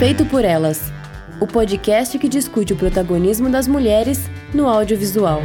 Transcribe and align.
Feito 0.00 0.24
por 0.24 0.46
Elas 0.46 0.80
o 1.42 1.46
podcast 1.46 2.18
que 2.18 2.26
discute 2.26 2.72
o 2.72 2.76
protagonismo 2.76 3.50
das 3.50 3.68
mulheres 3.68 4.30
no 4.54 4.66
audiovisual. 4.66 5.42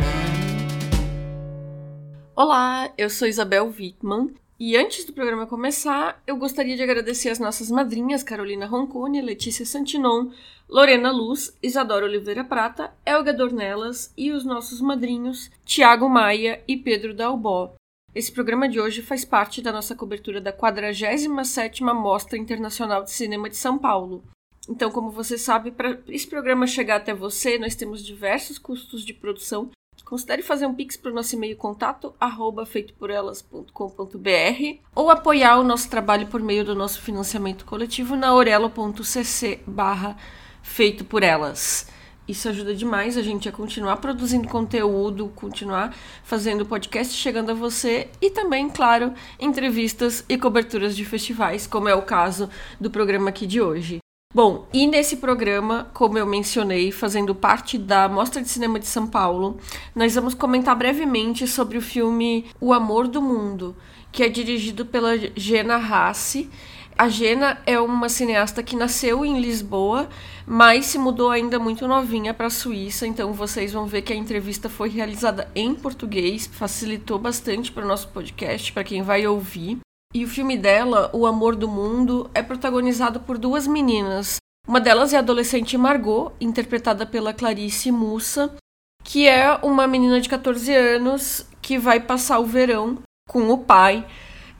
Olá, 2.33 2.89
eu 2.97 3.09
sou 3.09 3.27
Isabel 3.27 3.67
Wittmann 3.67 4.33
e 4.57 4.77
antes 4.77 5.03
do 5.03 5.11
programa 5.11 5.45
começar, 5.45 6.23
eu 6.25 6.37
gostaria 6.37 6.77
de 6.77 6.81
agradecer 6.81 7.27
as 7.27 7.37
nossas 7.37 7.69
madrinhas 7.69 8.23
Carolina 8.23 8.65
Roncone, 8.65 9.21
Letícia 9.21 9.65
Santinon, 9.65 10.29
Lorena 10.69 11.11
Luz, 11.11 11.53
Isadora 11.61 12.05
Oliveira 12.05 12.45
Prata, 12.45 12.93
Elga 13.05 13.33
Dornelas 13.33 14.13
e 14.15 14.31
os 14.31 14.45
nossos 14.45 14.79
madrinhos 14.79 15.51
Tiago 15.65 16.07
Maia 16.07 16.63
e 16.65 16.77
Pedro 16.77 17.13
Dalbó. 17.13 17.73
Esse 18.15 18.31
programa 18.31 18.69
de 18.69 18.79
hoje 18.79 19.01
faz 19.01 19.25
parte 19.25 19.61
da 19.61 19.73
nossa 19.73 19.93
cobertura 19.93 20.39
da 20.39 20.53
47ª 20.53 21.93
Mostra 21.93 22.37
Internacional 22.37 23.03
de 23.03 23.11
Cinema 23.11 23.49
de 23.49 23.57
São 23.57 23.77
Paulo. 23.77 24.23
Então, 24.67 24.89
como 24.89 25.11
você 25.11 25.37
sabe, 25.37 25.71
para 25.71 25.99
esse 26.07 26.27
programa 26.27 26.65
chegar 26.65 26.97
até 26.97 27.13
você, 27.13 27.59
nós 27.59 27.75
temos 27.75 28.03
diversos 28.03 28.57
custos 28.57 29.05
de 29.05 29.13
produção. 29.13 29.69
Considere 30.03 30.43
fazer 30.43 30.67
um 30.67 30.73
pix 30.73 30.95
para 30.95 31.11
o 31.11 31.13
nosso 31.13 31.35
e-mail 31.35 31.57
contato 31.57 32.13
arroba 32.19 32.65
feitoporelas.com.br 32.65 34.79
ou 34.93 35.09
apoiar 35.09 35.57
o 35.57 35.63
nosso 35.63 35.89
trabalho 35.89 36.27
por 36.27 36.43
meio 36.43 36.63
do 36.63 36.75
nosso 36.75 37.01
financiamento 37.01 37.65
coletivo 37.65 38.15
na 38.15 38.33
orelo.cc 38.33 39.61
barra 39.65 40.15
feito 40.61 41.05
por 41.05 41.23
elas. 41.23 41.87
Isso 42.27 42.49
ajuda 42.49 42.75
demais 42.75 43.17
a 43.17 43.23
gente 43.23 43.49
a 43.49 43.51
continuar 43.51 43.97
produzindo 43.97 44.47
conteúdo, 44.47 45.31
continuar 45.35 45.95
fazendo 46.23 46.65
podcast 46.65 47.13
chegando 47.13 47.51
a 47.51 47.55
você 47.55 48.09
e 48.21 48.29
também, 48.29 48.69
claro, 48.69 49.11
entrevistas 49.39 50.23
e 50.29 50.37
coberturas 50.37 50.95
de 50.95 51.03
festivais, 51.03 51.65
como 51.65 51.89
é 51.89 51.95
o 51.95 52.03
caso 52.03 52.47
do 52.79 52.91
programa 52.91 53.29
aqui 53.29 53.47
de 53.47 53.59
hoje. 53.59 54.04
Bom, 54.35 54.67
e 54.73 54.85
nesse 54.85 55.15
programa, 55.15 55.89
como 55.93 56.17
eu 56.17 56.25
mencionei, 56.25 56.91
fazendo 56.91 57.33
parte 57.33 57.77
da 57.77 58.09
Mostra 58.09 58.41
de 58.41 58.49
Cinema 58.49 58.77
de 58.77 58.85
São 58.85 59.07
Paulo, 59.07 59.57
nós 59.95 60.13
vamos 60.13 60.33
comentar 60.33 60.75
brevemente 60.75 61.47
sobre 61.47 61.77
o 61.77 61.81
filme 61.81 62.45
O 62.59 62.73
Amor 62.73 63.07
do 63.07 63.21
Mundo, 63.21 63.73
que 64.11 64.23
é 64.23 64.27
dirigido 64.27 64.85
pela 64.85 65.11
Gena 65.37 65.77
Rassi. 65.77 66.49
A 66.97 67.07
Gena 67.07 67.61
é 67.65 67.79
uma 67.79 68.09
cineasta 68.09 68.61
que 68.61 68.75
nasceu 68.75 69.23
em 69.23 69.39
Lisboa, 69.39 70.09
mas 70.45 70.87
se 70.87 70.97
mudou 70.97 71.29
ainda 71.29 71.57
muito 71.57 71.87
novinha 71.87 72.33
para 72.33 72.47
a 72.47 72.49
Suíça, 72.49 73.07
então 73.07 73.31
vocês 73.31 73.71
vão 73.71 73.85
ver 73.85 74.01
que 74.01 74.11
a 74.11 74.17
entrevista 74.17 74.67
foi 74.67 74.89
realizada 74.89 75.49
em 75.55 75.73
português, 75.73 76.45
facilitou 76.45 77.17
bastante 77.17 77.71
para 77.71 77.85
o 77.85 77.87
nosso 77.87 78.09
podcast, 78.09 78.73
para 78.73 78.83
quem 78.83 79.01
vai 79.01 79.25
ouvir. 79.25 79.84
E 80.15 80.23
o 80.23 80.29
filme 80.29 80.57
dela, 80.57 81.09
O 81.11 81.25
Amor 81.25 81.57
do 81.57 81.67
Mundo, 81.67 82.31
é 82.33 82.41
protagonizado 82.41 83.19
por 83.19 83.37
duas 83.37 83.67
meninas. 83.67 84.37
Uma 84.65 84.79
delas 84.79 85.11
é 85.11 85.17
a 85.17 85.19
adolescente 85.19 85.77
Margot, 85.77 86.31
interpretada 86.39 87.05
pela 87.05 87.33
Clarice 87.33 87.91
Mussa, 87.91 88.55
que 89.03 89.27
é 89.27 89.59
uma 89.61 89.85
menina 89.85 90.21
de 90.21 90.29
14 90.29 90.73
anos 90.73 91.45
que 91.61 91.77
vai 91.77 91.99
passar 91.99 92.39
o 92.39 92.45
verão 92.45 92.99
com 93.27 93.49
o 93.49 93.57
pai 93.57 94.07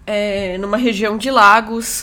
é, 0.06 0.58
numa 0.58 0.76
região 0.76 1.18
de 1.18 1.32
lagos 1.32 2.02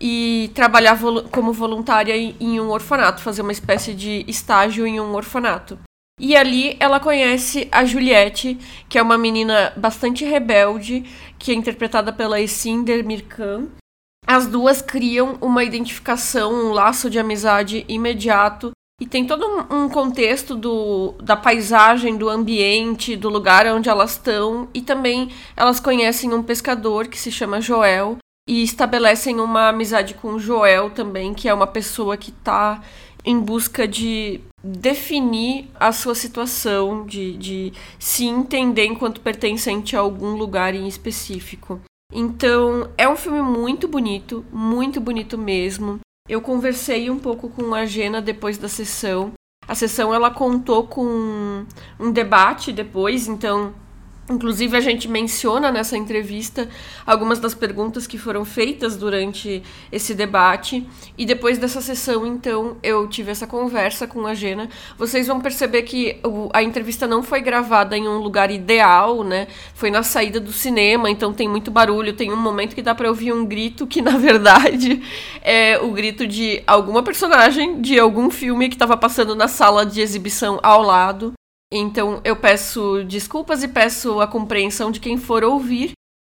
e 0.00 0.50
trabalhar 0.54 0.98
como 1.30 1.52
voluntária 1.52 2.16
em 2.16 2.58
um 2.58 2.70
orfanato, 2.70 3.20
fazer 3.20 3.42
uma 3.42 3.52
espécie 3.52 3.92
de 3.92 4.24
estágio 4.26 4.86
em 4.86 4.98
um 4.98 5.14
orfanato. 5.14 5.78
E 6.18 6.36
ali 6.36 6.76
ela 6.78 7.00
conhece 7.00 7.68
a 7.72 7.84
Juliette, 7.84 8.56
que 8.88 8.96
é 8.96 9.02
uma 9.02 9.18
menina 9.18 9.72
bastante 9.76 10.24
rebelde, 10.24 11.04
que 11.44 11.52
é 11.52 11.54
interpretada 11.54 12.10
pela 12.10 12.40
Esinder 12.40 13.04
Mirkan. 13.04 13.66
As 14.26 14.46
duas 14.46 14.80
criam 14.80 15.36
uma 15.42 15.62
identificação, 15.62 16.50
um 16.54 16.72
laço 16.72 17.10
de 17.10 17.18
amizade 17.18 17.84
imediato. 17.86 18.70
E 18.98 19.04
tem 19.04 19.26
todo 19.26 19.44
um 19.70 19.86
contexto 19.90 20.56
do, 20.56 21.12
da 21.22 21.36
paisagem, 21.36 22.16
do 22.16 22.30
ambiente, 22.30 23.14
do 23.14 23.28
lugar 23.28 23.66
onde 23.66 23.90
elas 23.90 24.12
estão. 24.12 24.70
E 24.72 24.80
também 24.80 25.30
elas 25.54 25.78
conhecem 25.78 26.32
um 26.32 26.42
pescador 26.42 27.08
que 27.08 27.18
se 27.18 27.30
chama 27.30 27.60
Joel. 27.60 28.16
E 28.48 28.62
estabelecem 28.62 29.38
uma 29.38 29.68
amizade 29.68 30.14
com 30.14 30.38
Joel 30.38 30.88
também, 30.88 31.34
que 31.34 31.46
é 31.46 31.52
uma 31.52 31.66
pessoa 31.66 32.16
que 32.16 32.30
está 32.30 32.82
em 33.24 33.40
busca 33.40 33.88
de 33.88 34.40
definir 34.62 35.68
a 35.78 35.92
sua 35.92 36.14
situação, 36.14 37.06
de, 37.06 37.36
de 37.36 37.72
se 37.98 38.26
entender 38.26 38.84
enquanto 38.84 39.20
pertencente 39.20 39.96
a 39.96 40.00
algum 40.00 40.34
lugar 40.36 40.74
em 40.74 40.86
específico. 40.86 41.80
Então, 42.12 42.90
é 42.96 43.08
um 43.08 43.16
filme 43.16 43.42
muito 43.42 43.88
bonito, 43.88 44.44
muito 44.52 45.00
bonito 45.00 45.38
mesmo. 45.38 46.00
Eu 46.28 46.40
conversei 46.40 47.10
um 47.10 47.18
pouco 47.18 47.48
com 47.48 47.74
a 47.74 47.84
Gena 47.84 48.20
depois 48.22 48.56
da 48.56 48.68
sessão. 48.68 49.32
A 49.66 49.74
sessão 49.74 50.14
ela 50.14 50.30
contou 50.30 50.86
com 50.86 51.64
um 51.98 52.10
debate 52.12 52.72
depois, 52.72 53.26
então 53.26 53.74
Inclusive, 54.28 54.74
a 54.74 54.80
gente 54.80 55.06
menciona 55.06 55.70
nessa 55.70 55.98
entrevista 55.98 56.66
algumas 57.06 57.38
das 57.38 57.52
perguntas 57.54 58.06
que 58.06 58.16
foram 58.16 58.42
feitas 58.42 58.96
durante 58.96 59.62
esse 59.92 60.14
debate. 60.14 60.88
E 61.18 61.26
depois 61.26 61.58
dessa 61.58 61.82
sessão, 61.82 62.26
então, 62.26 62.78
eu 62.82 63.06
tive 63.06 63.30
essa 63.30 63.46
conversa 63.46 64.06
com 64.06 64.26
a 64.26 64.32
Gena. 64.32 64.70
Vocês 64.96 65.26
vão 65.26 65.40
perceber 65.40 65.82
que 65.82 66.20
a 66.54 66.62
entrevista 66.62 67.06
não 67.06 67.22
foi 67.22 67.42
gravada 67.42 67.98
em 67.98 68.08
um 68.08 68.16
lugar 68.16 68.50
ideal, 68.50 69.22
né? 69.22 69.46
Foi 69.74 69.90
na 69.90 70.02
saída 70.02 70.40
do 70.40 70.52
cinema, 70.52 71.10
então 71.10 71.30
tem 71.34 71.46
muito 71.46 71.70
barulho. 71.70 72.14
Tem 72.14 72.32
um 72.32 72.36
momento 72.36 72.74
que 72.74 72.82
dá 72.82 72.94
para 72.94 73.10
ouvir 73.10 73.30
um 73.30 73.44
grito 73.44 73.86
que, 73.86 74.00
na 74.02 74.16
verdade, 74.16 75.02
é 75.42 75.78
o 75.78 75.90
grito 75.90 76.26
de 76.26 76.62
alguma 76.66 77.02
personagem 77.02 77.82
de 77.82 77.98
algum 77.98 78.30
filme 78.30 78.70
que 78.70 78.74
estava 78.74 78.96
passando 78.96 79.34
na 79.34 79.48
sala 79.48 79.84
de 79.84 80.00
exibição 80.00 80.58
ao 80.62 80.80
lado. 80.80 81.34
Então 81.76 82.20
eu 82.24 82.36
peço 82.36 83.02
desculpas 83.04 83.62
e 83.64 83.68
peço 83.68 84.20
a 84.20 84.26
compreensão 84.26 84.90
de 84.90 85.00
quem 85.00 85.18
for 85.18 85.42
ouvir. 85.42 85.92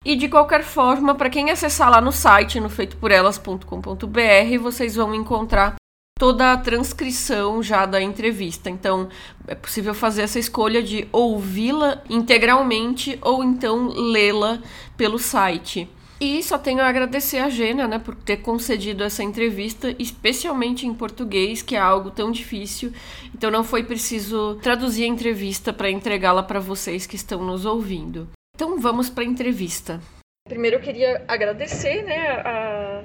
E 0.05 0.15
de 0.15 0.29
qualquer 0.29 0.63
forma, 0.63 1.15
para 1.15 1.31
quem 1.31 1.49
acessar 1.49 1.89
lá 1.89 1.99
no 1.99 2.11
site, 2.11 2.59
no 2.59 2.69
feitoporelas.com.br, 2.69 4.59
vocês 4.61 4.95
vão 4.95 5.15
encontrar 5.15 5.75
toda 6.17 6.53
a 6.53 6.57
transcrição 6.57 7.61
já 7.61 7.85
da 7.85 7.99
entrevista. 7.99 8.69
Então, 8.69 9.09
é 9.47 9.55
possível 9.55 9.93
fazer 9.93 10.21
essa 10.21 10.39
escolha 10.39 10.81
de 10.81 11.07
ouvi-la 11.11 12.03
integralmente 12.07 13.17
ou 13.21 13.43
então 13.43 13.87
lê-la 13.87 14.59
pelo 14.95 15.17
site. 15.17 15.89
E 16.19 16.41
só 16.41 16.57
tenho 16.57 16.81
a 16.81 16.87
agradecer 16.87 17.39
a 17.39 17.49
Gênia, 17.49 17.87
né, 17.87 17.99
por 17.99 18.15
ter 18.15 18.37
concedido 18.37 19.03
essa 19.03 19.21
entrevista, 19.21 19.93
especialmente 19.99 20.87
em 20.87 20.93
português, 20.93 21.61
que 21.61 21.75
é 21.75 21.79
algo 21.79 22.09
tão 22.09 22.31
difícil. 22.31 22.93
Então 23.33 23.51
não 23.51 23.63
foi 23.63 23.83
preciso 23.83 24.55
traduzir 24.61 25.03
a 25.03 25.07
entrevista 25.07 25.73
para 25.73 25.89
entregá-la 25.89 26.41
para 26.41 26.59
vocês 26.59 27.05
que 27.05 27.17
estão 27.17 27.43
nos 27.43 27.65
ouvindo. 27.65 28.29
Então 28.55 28.79
vamos 28.79 29.09
para 29.09 29.23
a 29.23 29.27
entrevista. 29.27 29.99
Primeiro 30.47 30.77
eu 30.77 30.81
queria 30.81 31.25
agradecer, 31.27 32.03
né, 32.03 32.29
a, 32.29 33.03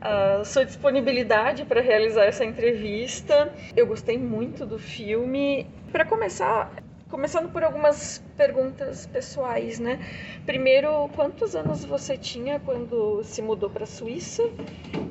a 0.00 0.44
sua 0.44 0.64
disponibilidade 0.64 1.64
para 1.64 1.80
realizar 1.80 2.24
essa 2.24 2.44
entrevista. 2.44 3.54
Eu 3.76 3.86
gostei 3.86 4.18
muito 4.18 4.66
do 4.66 4.80
filme. 4.80 5.66
Para 5.92 6.04
começar, 6.04 6.72
Começando 7.12 7.52
por 7.52 7.62
algumas 7.62 8.24
perguntas 8.38 9.04
pessoais, 9.04 9.78
né? 9.78 9.98
Primeiro, 10.46 11.10
quantos 11.10 11.54
anos 11.54 11.84
você 11.84 12.16
tinha 12.16 12.58
quando 12.58 13.22
se 13.22 13.42
mudou 13.42 13.68
para 13.68 13.84
a 13.84 13.86
Suíça 13.86 14.42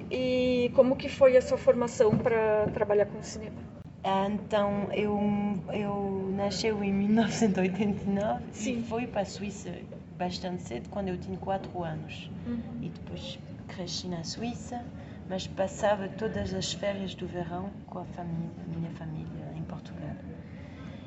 e 0.09 0.71
como 0.73 0.95
que 0.95 1.07
foi 1.07 1.37
a 1.37 1.41
sua 1.43 1.59
formação 1.59 2.17
para 2.17 2.65
trabalhar 2.73 3.05
com 3.05 3.21
cinema? 3.21 3.55
Então, 4.03 4.91
eu, 4.91 5.15
eu 5.71 6.33
nasci 6.35 6.69
em 6.69 6.91
1989 6.91 8.45
Sim. 8.51 8.79
e 8.79 8.83
fui 8.83 9.05
para 9.05 9.21
a 9.21 9.25
Suíça 9.25 9.69
bastante 10.17 10.63
cedo, 10.63 10.89
quando 10.89 11.09
eu 11.09 11.17
tinha 11.19 11.37
4 11.37 11.83
anos. 11.83 12.31
Uhum. 12.47 12.79
E 12.81 12.89
depois 12.89 13.37
cresci 13.67 14.07
na 14.07 14.23
Suíça, 14.23 14.83
mas 15.29 15.45
passava 15.45 16.09
todas 16.09 16.51
as 16.51 16.73
férias 16.73 17.13
do 17.13 17.27
verão 17.27 17.69
com 17.85 17.99
a 17.99 18.05
família, 18.05 18.49
minha 18.75 18.89
família 18.89 19.53
em 19.55 19.61
Portugal. 19.61 20.15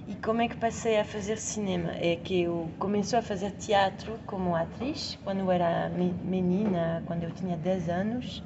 E 0.06 0.14
como 0.16 0.42
é 0.42 0.48
que 0.48 0.56
passei 0.56 0.98
a 0.98 1.04
fazer 1.04 1.38
cinema? 1.38 1.92
É 1.92 2.14
que 2.16 2.42
eu 2.42 2.68
comecei 2.78 3.18
a 3.18 3.22
fazer 3.22 3.52
teatro 3.52 4.18
como 4.26 4.54
atriz 4.54 5.18
quando 5.24 5.38
eu 5.40 5.50
era 5.50 5.88
menina, 5.88 7.02
quando 7.06 7.22
eu 7.22 7.30
tinha 7.30 7.56
10 7.56 7.88
anos, 7.88 8.42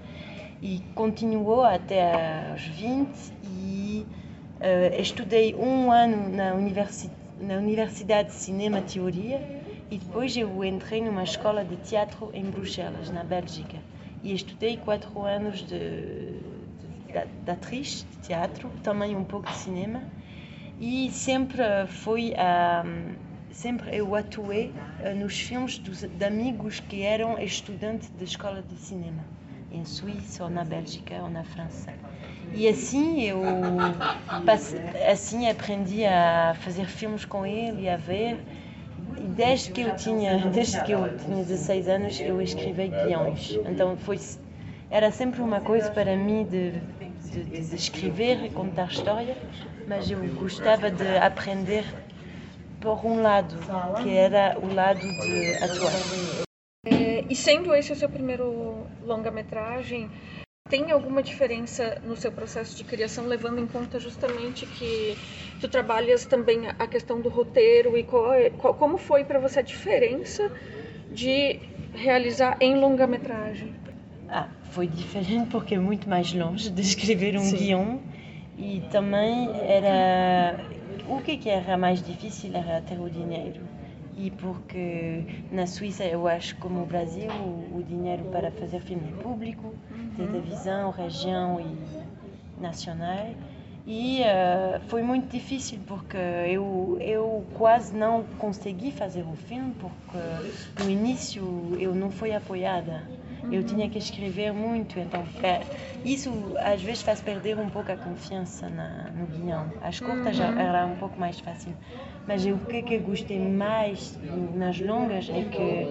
e 0.62 0.80
continuou 0.94 1.64
até 1.64 2.50
aos 2.52 2.62
20 2.62 3.10
e 3.42 4.06
uh, 4.60 5.00
estudei 5.00 5.56
um 5.56 5.90
ano 5.90 6.28
na, 6.28 6.54
universi 6.54 7.10
na 7.40 7.56
Universidade 7.56 8.28
de 8.28 8.34
Cinema 8.34 8.80
Teoria 8.80 9.40
e 9.90 9.98
depois 9.98 10.36
eu 10.36 10.64
entrei 10.64 11.02
numa 11.02 11.24
escola 11.24 11.64
de 11.64 11.76
teatro 11.78 12.30
em 12.34 12.44
Bruxelas, 12.44 13.10
na 13.10 13.24
Bélgica. 13.24 13.78
E 14.22 14.32
estudei 14.32 14.76
quatro 14.76 15.22
anos 15.22 15.58
de, 15.58 15.66
de, 15.66 17.12
de, 17.12 17.44
de 17.44 17.50
atriz 17.50 18.06
de 18.08 18.18
teatro, 18.18 18.70
também 18.84 19.16
um 19.16 19.24
pouco 19.24 19.48
de 19.48 19.56
cinema 19.56 20.02
e 20.80 21.10
sempre 21.10 21.62
foi 21.88 22.32
um, 22.34 23.14
sempre 23.50 23.96
eu 23.96 24.14
atuei 24.14 24.72
uh, 25.00 25.14
nos 25.16 25.38
filmes 25.38 25.78
dos, 25.78 26.02
de 26.02 26.24
amigos 26.24 26.80
que 26.80 27.02
eram 27.02 27.38
estudantes 27.38 28.08
da 28.10 28.24
escola 28.24 28.62
de 28.62 28.76
cinema 28.76 29.24
em 29.70 29.84
Suíça, 29.84 30.44
ou 30.44 30.50
na 30.50 30.64
Bélgica, 30.64 31.16
ou 31.22 31.28
na 31.28 31.44
França. 31.44 31.92
E 32.54 32.66
assim 32.66 33.22
eu 33.22 33.42
assim 35.10 35.48
aprendi 35.48 36.04
a 36.04 36.56
fazer 36.60 36.86
filmes 36.86 37.24
com 37.24 37.44
ele 37.44 37.88
a 37.88 37.96
ver. 37.96 38.38
Desde 39.36 39.70
que 39.70 39.82
eu 39.82 39.94
tinha, 39.96 40.38
desde 40.48 40.82
que 40.82 40.92
eu 40.92 41.08
tinha 41.18 41.44
16 41.44 41.88
anos, 41.88 42.20
eu 42.20 42.40
escrevi 42.40 42.88
guiões. 42.88 43.58
Então 43.68 43.96
foi 43.96 44.18
era 44.90 45.10
sempre 45.10 45.42
uma 45.42 45.60
coisa 45.60 45.90
para 45.90 46.16
mim 46.16 46.44
de, 46.44 46.72
de, 47.30 47.44
de 47.44 47.76
escrever 47.76 48.44
e 48.44 48.50
contar 48.50 48.88
história, 48.88 49.36
mas 49.86 50.10
eu 50.10 50.18
gostava 50.34 50.90
de 50.90 51.16
aprender 51.16 51.84
por 52.80 53.04
um 53.04 53.22
lado, 53.22 53.54
que 54.02 54.10
era 54.10 54.58
o 54.58 54.72
lado 54.72 55.00
de 55.00 55.64
atuar. 55.64 55.92
É, 56.86 57.24
e 57.28 57.34
sendo 57.34 57.74
esse 57.74 57.92
o 57.92 57.96
seu 57.96 58.08
primeiro 58.08 58.86
longa-metragem, 59.02 60.10
tem 60.68 60.90
alguma 60.90 61.22
diferença 61.22 62.00
no 62.04 62.14
seu 62.16 62.30
processo 62.30 62.76
de 62.76 62.84
criação, 62.84 63.26
levando 63.26 63.58
em 63.58 63.66
conta 63.66 63.98
justamente 63.98 64.66
que 64.66 65.16
tu 65.60 65.68
trabalhas 65.68 66.24
também 66.26 66.68
a 66.68 66.86
questão 66.86 67.20
do 67.20 67.28
roteiro 67.28 67.96
e 67.96 68.04
qual, 68.04 68.32
é, 68.34 68.50
qual 68.50 68.74
como 68.74 68.98
foi 68.98 69.24
para 69.24 69.38
você 69.38 69.60
a 69.60 69.62
diferença 69.62 70.50
de 71.10 71.58
realizar 71.94 72.58
em 72.60 72.78
longa-metragem? 72.78 73.74
Ah, 74.28 74.48
foi 74.78 74.86
diferente 74.86 75.48
porque 75.50 75.74
é 75.74 75.78
muito 75.78 76.08
mais 76.08 76.32
longe 76.32 76.70
de 76.70 76.80
escrever 76.82 77.36
um 77.36 77.40
Sim. 77.40 77.56
guião 77.56 78.00
e 78.56 78.80
também 78.92 79.50
era 79.66 80.64
o 81.08 81.20
que, 81.20 81.36
que 81.36 81.48
era 81.48 81.76
mais 81.76 82.00
difícil 82.00 82.54
era 82.54 82.80
ter 82.82 83.00
o 83.00 83.10
dinheiro 83.10 83.60
e 84.16 84.30
porque 84.30 85.24
na 85.50 85.66
Suíça 85.66 86.04
eu 86.04 86.28
acho 86.28 86.54
como 86.58 86.80
o 86.80 86.86
Brasil 86.86 87.28
o, 87.28 87.78
o 87.78 87.82
dinheiro 87.82 88.22
para 88.26 88.52
fazer 88.52 88.80
filme 88.80 89.10
público, 89.20 89.74
uhum. 89.90 90.10
televisão, 90.16 90.92
região 90.92 91.60
e 91.60 92.62
nacional 92.62 93.30
e 93.84 94.20
uh, 94.20 94.80
foi 94.86 95.02
muito 95.02 95.28
difícil 95.28 95.80
porque 95.88 96.16
eu 96.16 96.98
eu 97.00 97.44
quase 97.54 97.96
não 97.96 98.22
consegui 98.38 98.92
fazer 98.92 99.22
o 99.22 99.34
filme 99.34 99.74
porque 99.80 100.84
no 100.84 100.88
início 100.88 101.42
eu 101.80 101.96
não 101.96 102.12
fui 102.12 102.32
apoiada 102.32 103.02
eu 103.50 103.62
tinha 103.64 103.88
que 103.88 103.98
escrever 103.98 104.52
muito, 104.52 104.98
então 104.98 105.24
é, 105.42 105.66
isso 106.04 106.54
às 106.58 106.82
vezes 106.82 107.02
faz 107.02 107.20
perder 107.20 107.58
um 107.58 107.68
pouco 107.70 107.90
a 107.92 107.96
confiança 107.96 108.68
na, 108.68 109.10
no 109.12 109.26
guião. 109.26 109.74
As 109.80 110.00
curtas 110.00 110.36
já 110.36 110.50
uhum. 110.50 110.58
era 110.58 110.86
um 110.86 110.96
pouco 110.96 111.18
mais 111.18 111.40
fácil, 111.40 111.76
mas 112.26 112.44
o 112.46 112.58
que, 112.60 112.82
que 112.82 112.94
eu 112.94 113.02
gostei 113.02 113.38
mais 113.40 114.18
nas 114.22 114.78
longas 114.80 115.28
é 115.30 115.44
que 115.44 115.90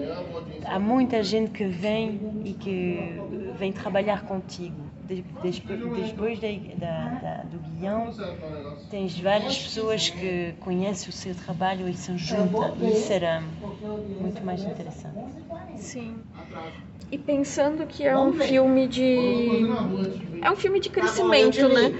há 0.65 0.79
muita 0.79 1.23
gente 1.23 1.51
que 1.51 1.65
vem 1.65 2.29
e 2.43 2.53
que 2.53 3.51
vem 3.53 3.73
trabalhar 3.73 4.23
contigo. 4.25 4.86
Depois, 5.07 5.61
depois 5.95 6.39
da, 6.39 7.07
da, 7.21 7.43
do 7.43 7.59
guião, 7.59 8.13
tens 8.89 9.17
várias 9.19 9.57
pessoas 9.57 10.09
que 10.09 10.53
conhecem 10.59 11.09
o 11.09 11.13
seu 11.13 11.33
trabalho 11.33 11.87
e 11.87 11.93
se 11.93 12.15
juntam. 12.17 12.75
Isso 12.85 13.13
era 13.13 13.41
muito 14.19 14.45
mais 14.45 14.61
interessante. 14.63 15.17
Sim. 15.77 16.21
E 17.09 17.17
pensando 17.17 17.85
que 17.87 18.03
é 18.03 18.17
um 18.17 18.33
filme 18.33 18.87
de. 18.87 19.61
É 20.41 20.51
um 20.51 20.55
filme 20.55 20.79
de 20.79 20.89
crescimento, 20.89 21.69
né? 21.69 21.93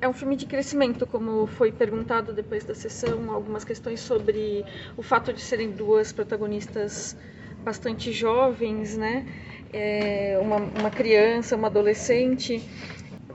É 0.00 0.08
um 0.08 0.12
filme 0.12 0.34
de 0.34 0.46
crescimento, 0.46 1.06
como 1.06 1.46
foi 1.46 1.70
perguntado 1.70 2.32
depois 2.32 2.64
da 2.64 2.74
sessão, 2.74 3.30
algumas 3.30 3.64
questões 3.64 4.00
sobre 4.00 4.64
o 4.96 5.02
fato 5.02 5.32
de 5.32 5.40
serem 5.40 5.70
duas 5.70 6.12
protagonistas 6.12 7.16
bastante 7.62 8.10
jovens, 8.10 8.96
né? 8.96 9.24
É 9.72 10.38
uma, 10.40 10.56
uma 10.56 10.90
criança, 10.90 11.56
uma 11.56 11.68
adolescente 11.68 12.62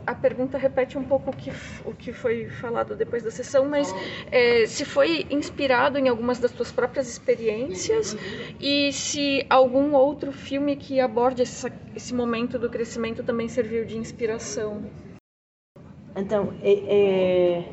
a 0.07 0.16
pergunta 0.16 0.57
repete 0.57 0.98
um 0.98 1.04
pouco 1.04 1.31
o 1.31 1.34
que, 1.36 1.51
o 1.86 1.94
que 1.94 2.13
foi 2.13 2.48
falado 2.48 2.95
depois 2.95 3.24
da 3.24 3.30
sessão, 3.30 3.68
mas 3.68 3.94
é, 4.31 4.66
se 4.66 4.86
foi 4.86 5.28
inspirado 5.30 5.98
em 5.98 6.07
algumas 6.07 6.39
das 6.39 6.51
suas 6.51 6.72
próprias 6.72 7.10
experiências 7.10 8.16
e 8.57 8.89
se 8.94 9.45
algum 9.50 9.94
outro 9.94 10.31
filme 10.31 10.78
que 10.78 11.01
aborde 11.01 11.42
esse, 11.42 11.69
esse 11.94 12.13
momento 12.13 12.57
do 12.57 12.69
crescimento 12.69 13.22
também 13.22 13.50
serviu 13.50 13.83
de 13.83 13.98
inspiração. 13.98 14.81
Então, 16.16 16.54
é, 16.63 16.72
é, 16.72 17.63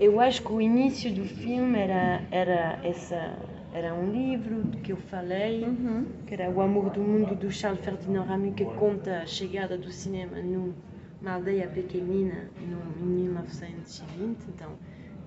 eu 0.00 0.18
acho 0.18 0.42
que 0.42 0.52
o 0.52 0.60
início 0.60 1.14
do 1.14 1.24
filme 1.24 1.78
era, 1.78 2.26
era 2.32 2.80
essa 2.82 3.38
era 3.72 3.94
um 3.94 4.10
livro 4.10 4.62
que 4.82 4.92
eu 4.92 4.96
falei, 4.96 5.64
uhum. 5.64 6.06
que 6.26 6.34
era 6.34 6.50
O 6.50 6.60
Amor 6.60 6.90
do 6.90 7.00
Mundo, 7.00 7.34
do 7.34 7.50
Charles 7.50 7.84
Ferdinand 7.84 8.24
Ramu, 8.24 8.52
que 8.52 8.64
conta 8.64 9.22
a 9.22 9.26
chegada 9.26 9.78
do 9.78 9.90
cinema 9.90 10.40
no 10.40 10.74
uma 11.22 11.34
aldeia 11.34 11.68
pequenina 11.68 12.50
em 12.60 13.04
1920, 13.04 14.44
então 14.48 14.72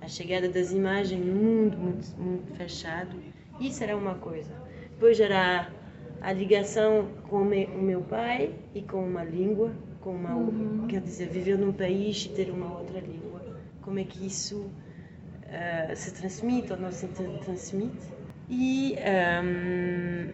a 0.00 0.06
chegada 0.06 0.46
das 0.46 0.70
imagens 0.70 1.24
num 1.24 1.34
mundo 1.34 1.78
muito, 1.78 2.20
muito 2.20 2.54
fechado, 2.54 3.16
isso 3.58 3.82
era 3.82 3.96
uma 3.96 4.14
coisa. 4.14 4.52
Depois 4.90 5.18
era 5.18 5.70
a 6.20 6.32
ligação 6.32 7.08
com 7.28 7.42
o 7.42 7.82
meu 7.82 8.02
pai 8.02 8.54
e 8.74 8.82
com 8.82 9.08
uma 9.08 9.24
língua, 9.24 9.72
com 10.02 10.14
uma, 10.14 10.36
uhum. 10.36 10.86
quer 10.86 11.00
dizer, 11.00 11.30
viver 11.30 11.58
num 11.58 11.72
país 11.72 12.26
e 12.26 12.28
ter 12.28 12.50
uma 12.50 12.78
outra 12.78 13.00
língua. 13.00 13.56
Como 13.80 13.98
é 13.98 14.04
que 14.04 14.26
isso 14.26 14.66
uh, 14.66 15.96
se 15.96 16.12
transmite 16.12 16.72
ou 16.72 16.78
não 16.78 16.92
se 16.92 17.08
transmite? 17.08 18.15
E 18.48 18.96
um, 19.44 20.30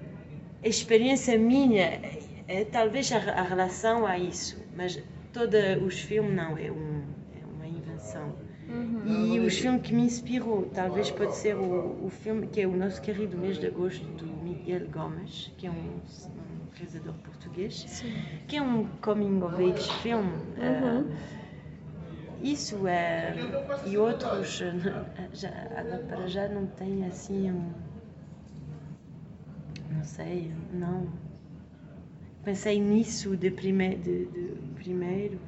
a 0.62 0.68
experiência 0.68 1.38
minha 1.38 2.00
é 2.46 2.64
talvez 2.64 3.10
a, 3.12 3.16
a 3.16 3.42
relação 3.42 4.06
a 4.06 4.18
isso, 4.18 4.62
mas 4.76 5.02
todos 5.32 5.82
os 5.82 6.00
filmes 6.00 6.34
não, 6.34 6.56
é, 6.58 6.70
um, 6.70 7.02
é 7.34 7.44
uma 7.54 7.66
invenção. 7.66 8.34
Uhum. 8.68 9.34
E 9.34 9.40
os 9.40 9.58
filmes 9.58 9.82
que 9.82 9.94
me 9.94 10.02
inspirou, 10.02 10.70
talvez 10.72 11.10
pode 11.10 11.34
ser 11.36 11.56
o, 11.56 12.04
o 12.04 12.10
filme 12.10 12.46
que 12.46 12.60
é 12.60 12.66
o 12.66 12.76
nosso 12.76 13.00
querido 13.02 13.36
mês 13.36 13.58
de 13.58 13.66
agosto, 13.66 14.04
do 14.04 14.26
Miguel 14.26 14.88
Gomes, 14.88 15.50
que 15.56 15.66
é 15.66 15.70
um, 15.70 15.74
um 15.74 16.62
realizador 16.74 17.14
português, 17.14 17.84
Sim. 17.88 18.14
que 18.46 18.56
é 18.56 18.62
um 18.62 18.86
coming 19.00 19.42
of 19.42 19.56
age 19.56 19.92
film. 20.02 20.20
Uhum. 20.20 21.00
Uh, 21.02 21.12
isso 22.42 22.86
é. 22.88 23.34
E 23.86 23.96
outros, 23.96 24.62
já, 25.32 25.50
para 26.08 26.26
já 26.26 26.48
não 26.48 26.66
tem 26.66 27.04
assim 27.06 27.50
um. 27.50 27.72
Não 29.92 30.04
sei, 30.04 30.50
não 30.72 31.12
pensei 32.44 32.80
nisso 32.80 33.36
de, 33.36 33.50
prime 33.50 33.96
de, 33.96 34.26
de 34.26 34.54
primeiro. 34.74 35.38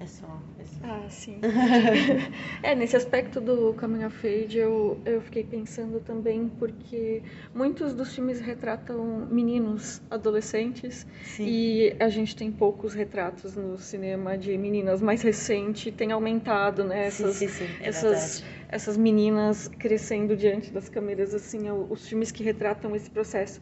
É 0.00 0.06
só, 0.06 0.40
é 0.60 0.64
só. 0.64 0.78
Ah, 0.84 1.06
sim. 1.08 1.40
é, 2.62 2.72
nesse 2.72 2.96
aspecto 2.96 3.40
do 3.40 3.74
Coming 3.74 4.04
of 4.04 4.26
Age 4.26 4.56
eu, 4.56 5.00
eu 5.04 5.20
fiquei 5.20 5.42
pensando 5.42 5.98
também 5.98 6.48
porque 6.48 7.20
muitos 7.52 7.94
dos 7.94 8.14
filmes 8.14 8.38
retratam 8.40 9.26
meninos 9.28 10.00
adolescentes 10.08 11.04
sim. 11.24 11.46
e 11.48 11.96
a 11.98 12.08
gente 12.08 12.36
tem 12.36 12.52
poucos 12.52 12.94
retratos 12.94 13.56
no 13.56 13.76
cinema 13.76 14.38
de 14.38 14.56
meninas. 14.56 15.02
Mais 15.02 15.20
recente 15.20 15.90
tem 15.90 16.12
aumentado, 16.12 16.84
né? 16.84 17.06
Essas, 17.06 17.34
sim, 17.34 17.48
sim, 17.48 17.66
sim. 17.66 17.74
É 17.80 17.88
essas, 17.88 18.44
essas 18.68 18.96
meninas 18.96 19.66
crescendo 19.66 20.36
diante 20.36 20.70
das 20.70 20.88
câmeras, 20.88 21.34
assim, 21.34 21.68
os 21.70 22.06
filmes 22.06 22.30
que 22.30 22.44
retratam 22.44 22.94
esse 22.94 23.10
processo. 23.10 23.60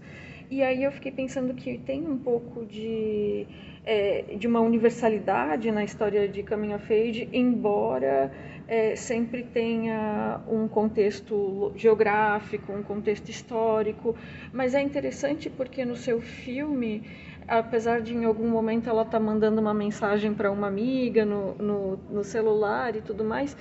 E 0.48 0.62
aí 0.62 0.84
eu 0.84 0.92
fiquei 0.92 1.10
pensando 1.10 1.54
que 1.54 1.78
tem 1.78 2.06
um 2.06 2.18
pouco 2.18 2.64
de, 2.64 3.46
é, 3.86 4.34
de 4.36 4.48
uma 4.48 4.60
universalidade 4.60 5.70
na 5.70 5.84
história 5.84 6.28
de 6.28 6.42
Coming 6.42 6.74
of 6.74 6.92
Age, 6.92 7.28
embora 7.32 8.32
é, 8.66 8.96
sempre 8.96 9.44
tenha 9.44 10.40
um 10.48 10.66
contexto 10.66 11.72
geográfico, 11.76 12.72
um 12.72 12.82
contexto 12.82 13.28
histórico. 13.28 14.16
Mas 14.52 14.74
é 14.74 14.82
interessante 14.82 15.48
porque 15.48 15.84
no 15.84 15.94
seu 15.94 16.20
filme 16.20 17.02
apesar 17.48 18.00
de 18.00 18.12
em 18.12 18.24
algum 18.24 18.48
momento 18.48 18.88
ela 18.90 19.02
estar 19.02 19.18
tá 19.18 19.24
mandando 19.24 19.60
uma 19.60 19.72
mensagem 19.72 20.34
para 20.34 20.50
uma 20.50 20.66
amiga 20.66 21.24
no, 21.24 21.54
no, 21.54 21.96
no, 22.10 22.24
celular 22.24 22.96
e 22.96 23.00
tudo 23.00 23.22
mais, 23.22 23.56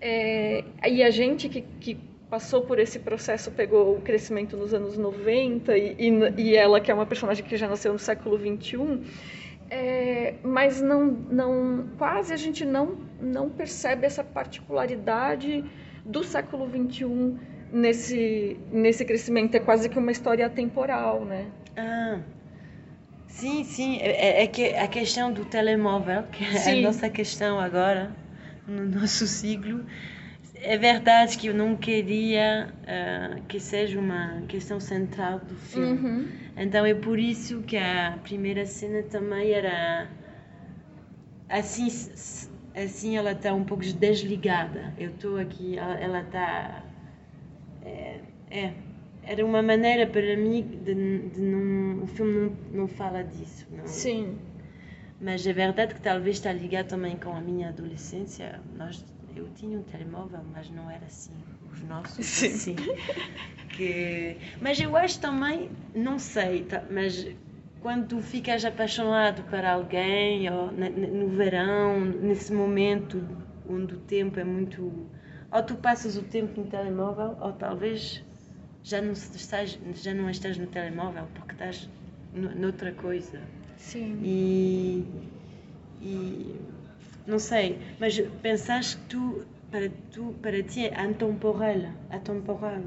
é, 0.00 0.64
e 0.88 1.02
a 1.02 1.10
gente 1.10 1.46
que, 1.48 1.60
que 1.60 1.98
passou 2.30 2.62
por 2.62 2.78
esse 2.78 2.98
processo, 2.98 3.50
pegou 3.50 3.96
o 3.96 4.00
crescimento 4.00 4.56
nos 4.56 4.74
anos 4.74 4.96
90 4.96 5.76
e, 5.76 5.96
e, 5.98 6.40
e 6.40 6.56
ela, 6.56 6.80
que 6.80 6.90
é 6.90 6.94
uma 6.94 7.06
personagem 7.06 7.44
que 7.44 7.56
já 7.56 7.68
nasceu 7.68 7.92
no 7.92 7.98
século 7.98 8.36
21, 8.36 9.02
é, 9.70 10.34
mas 10.42 10.80
não, 10.80 11.06
não, 11.06 11.88
quase 11.98 12.32
a 12.32 12.36
gente 12.36 12.64
não, 12.64 12.96
não 13.20 13.50
percebe 13.50 14.06
essa 14.06 14.22
particularidade 14.22 15.64
do 16.04 16.22
século 16.22 16.66
21 16.66 17.38
nesse, 17.72 18.58
nesse 18.70 19.04
crescimento. 19.04 19.54
É 19.54 19.60
quase 19.60 19.88
que 19.88 19.98
uma 19.98 20.12
história 20.12 20.46
atemporal, 20.46 21.24
né? 21.24 21.46
Ah, 21.76 22.20
sim, 23.28 23.64
sim. 23.64 23.98
É, 24.00 24.42
é 24.42 24.46
que 24.46 24.74
a 24.74 24.86
questão 24.86 25.32
do 25.32 25.44
telemóvel, 25.44 26.24
que 26.24 26.44
é 26.44 26.78
a 26.78 26.82
nossa 26.82 27.08
questão 27.10 27.58
agora, 27.58 28.14
no 28.66 28.86
nosso 28.86 29.26
siglo, 29.26 29.84
é 30.62 30.76
verdade 30.78 31.38
que 31.38 31.48
eu 31.48 31.54
não 31.54 31.76
queria 31.76 32.72
uh, 32.82 33.42
que 33.42 33.60
seja 33.60 33.98
uma 33.98 34.42
questão 34.48 34.80
central 34.80 35.38
do 35.40 35.54
filme. 35.54 36.08
Uhum. 36.08 36.28
Então 36.56 36.84
é 36.84 36.94
por 36.94 37.18
isso 37.18 37.62
que 37.62 37.76
a 37.76 38.18
primeira 38.22 38.64
cena 38.64 39.02
também 39.02 39.52
era 39.52 40.08
assim 41.48 41.88
assim 42.74 43.16
ela 43.16 43.32
está 43.32 43.52
um 43.54 43.64
pouco 43.64 43.84
desligada. 43.84 44.92
Eu 44.98 45.10
estou 45.10 45.38
aqui, 45.38 45.78
ela 45.78 46.20
está 46.20 46.82
é, 47.82 48.20
é, 48.50 48.72
era 49.22 49.44
uma 49.44 49.62
maneira 49.62 50.06
para 50.06 50.36
mim 50.36 50.62
de, 50.62 50.94
de 51.28 51.40
não 51.40 52.04
o 52.04 52.06
filme 52.06 52.50
não, 52.72 52.80
não 52.80 52.88
fala 52.88 53.22
disso. 53.22 53.66
Não. 53.70 53.86
Sim. 53.86 54.38
Mas 55.20 55.46
é 55.46 55.52
verdade 55.52 55.94
que 55.94 56.00
talvez 56.00 56.36
está 56.36 56.52
ligado 56.52 56.88
também 56.88 57.16
com 57.16 57.34
a 57.34 57.40
minha 57.40 57.68
adolescência. 57.70 58.60
Nós 58.76 59.02
eu 59.36 59.48
tinha 59.54 59.78
um 59.78 59.82
telemóvel, 59.82 60.40
mas 60.52 60.70
não 60.70 60.90
era 60.90 61.04
assim, 61.04 61.32
os 61.70 61.82
nossos 61.82 62.24
Sim. 62.24 62.46
assim. 62.46 62.76
Que... 63.76 64.38
Mas 64.60 64.80
eu 64.80 64.96
acho 64.96 65.20
também, 65.20 65.70
não 65.94 66.18
sei, 66.18 66.64
tá, 66.64 66.82
mas 66.90 67.28
quando 67.80 68.08
tu 68.08 68.20
ficas 68.20 68.64
apaixonado 68.64 69.42
por 69.44 69.64
alguém, 69.64 70.50
ou 70.50 70.72
no 70.72 71.28
verão, 71.28 72.00
nesse 72.00 72.52
momento 72.52 73.22
onde 73.68 73.94
o 73.94 73.98
tempo 73.98 74.40
é 74.40 74.44
muito. 74.44 75.06
Ou 75.52 75.62
tu 75.62 75.76
passas 75.76 76.16
o 76.16 76.22
tempo 76.22 76.60
no 76.60 76.66
telemóvel, 76.66 77.36
ou 77.40 77.52
talvez 77.52 78.24
já 78.82 79.02
não 79.02 79.12
estás, 79.12 79.78
já 79.94 80.14
não 80.14 80.30
estás 80.30 80.56
no 80.56 80.66
telemóvel 80.66 81.26
porque 81.34 81.52
estás 81.52 81.88
noutra 82.32 82.92
coisa. 82.92 83.40
Sim. 83.76 84.18
E, 84.22 85.04
e 86.00 86.60
não 87.26 87.38
sei, 87.38 87.78
mas 87.98 88.18
pensaste 88.40 88.96
que 88.96 89.02
tu, 89.08 89.44
para, 89.70 89.90
tu, 90.12 90.34
para 90.40 90.62
ti 90.62 90.86
é 90.86 90.94
atemporal, 90.94 91.92
atemporal. 92.10 92.82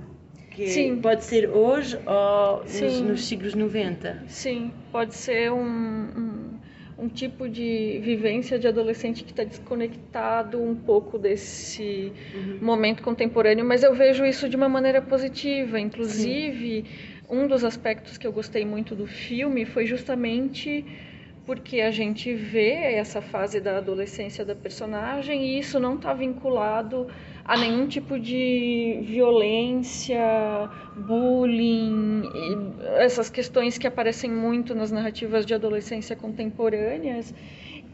Que 0.51 0.67
Sim. 0.67 1.01
pode 1.01 1.23
ser 1.23 1.49
hoje 1.49 1.97
ou 2.05 2.63
nos, 2.63 3.01
nos, 3.01 3.25
siglos 3.25 3.53
90. 3.53 4.23
Sim, 4.27 4.71
pode 4.91 5.13
ser 5.13 5.51
um, 5.51 5.61
um, 5.61 6.59
um 6.97 7.07
tipo 7.07 7.47
de 7.47 7.99
vivência 8.03 8.57
de 8.57 8.67
adolescente 8.67 9.23
que 9.23 9.31
está 9.31 9.43
desconectado 9.43 10.61
um 10.61 10.75
pouco 10.75 11.17
desse 11.17 12.11
uhum. 12.33 12.59
momento 12.61 13.03
contemporâneo, 13.03 13.63
mas 13.63 13.83
eu 13.83 13.93
vejo 13.93 14.25
isso 14.25 14.49
de 14.49 14.55
uma 14.55 14.67
maneira 14.67 15.01
positiva. 15.01 15.79
Inclusive, 15.79 16.83
Sim. 16.83 16.85
um 17.29 17.47
dos 17.47 17.63
aspectos 17.63 18.17
que 18.17 18.25
eu 18.25 18.31
gostei 18.31 18.65
muito 18.65 18.95
do 18.95 19.05
filme 19.05 19.65
foi 19.65 19.85
justamente 19.85 20.85
porque 21.49 21.81
a 21.81 21.89
gente 21.89 22.31
vê 22.31 22.93
essa 22.93 23.23
fase 23.23 23.59
da 23.59 23.77
adolescência 23.77 24.45
da 24.45 24.53
personagem 24.53 25.43
e 25.47 25.57
isso 25.57 25.79
não 25.79 25.95
está 25.95 26.13
vinculado 26.13 27.07
a 27.43 27.57
nenhum 27.57 27.87
tipo 27.87 28.19
de 28.19 28.99
violência, 29.01 30.69
bullying, 30.95 32.21
essas 32.97 33.31
questões 33.31 33.79
que 33.79 33.87
aparecem 33.87 34.29
muito 34.29 34.75
nas 34.75 34.91
narrativas 34.91 35.43
de 35.43 35.55
adolescência 35.55 36.15
contemporâneas. 36.15 37.33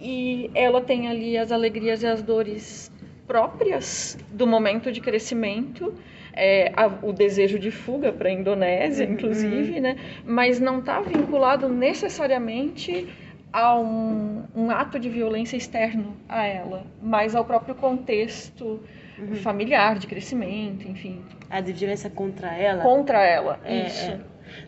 E 0.02 0.52
ela 0.54 0.82
tem 0.82 1.08
ali 1.08 1.38
as 1.38 1.50
alegrias 1.50 2.04
e 2.04 2.08
as 2.08 2.22
dores 2.22 2.92
próprias 3.26 4.18
do 4.34 4.46
momento 4.46 4.92
de 4.92 5.00
crescimento. 5.00 5.94
É, 6.38 6.74
a, 6.76 6.88
o 6.88 7.14
desejo 7.14 7.58
de 7.58 7.72
fuga 7.72 8.12
para 8.12 8.28
a 8.28 8.32
Indonésia, 8.34 9.08
uhum. 9.08 9.14
inclusive, 9.14 9.80
né? 9.80 9.96
mas 10.26 10.60
não 10.60 10.80
está 10.80 11.00
vinculado 11.00 11.70
necessariamente 11.70 13.08
a 13.56 13.74
um, 13.80 14.44
um, 14.54 14.70
ato 14.70 15.00
de 15.00 15.08
violência 15.08 15.56
externo 15.56 16.18
a 16.28 16.46
ela, 16.46 16.86
mas 17.02 17.34
ao 17.34 17.46
próprio 17.46 17.74
contexto 17.74 18.84
uhum. 19.18 19.36
familiar, 19.36 19.98
de 19.98 20.08
crescimento, 20.08 20.86
enfim. 20.86 21.24
A 21.50 21.62
de 21.62 21.72
violência 21.72 22.10
contra 22.10 22.54
ela? 22.54 22.84
Contra 22.84 23.24
ela, 23.24 23.58
é, 23.64 23.88
isso. 23.88 24.12
É. 24.12 24.20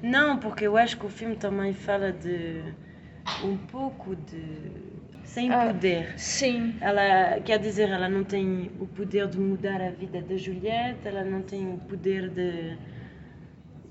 Não, 0.02 0.38
porque 0.38 0.66
eu 0.66 0.78
acho 0.78 0.98
que 0.98 1.06
o 1.06 1.10
filme 1.10 1.36
também 1.36 1.74
fala 1.74 2.14
de 2.14 2.64
um 3.44 3.58
pouco 3.58 4.16
de 4.16 4.72
sem 5.26 5.52
ah, 5.52 5.66
poder. 5.66 6.18
Sim. 6.18 6.76
Ela 6.80 7.42
quer 7.42 7.60
dizer, 7.60 7.90
ela 7.90 8.08
não 8.08 8.24
tem 8.24 8.72
o 8.80 8.88
poder 8.88 9.28
de 9.28 9.38
mudar 9.38 9.82
a 9.82 9.90
vida 9.90 10.22
da 10.22 10.38
Juliette, 10.38 11.06
ela 11.06 11.26
não 11.26 11.42
tem 11.42 11.74
o 11.74 11.78
poder 11.78 12.30
de 12.30 12.78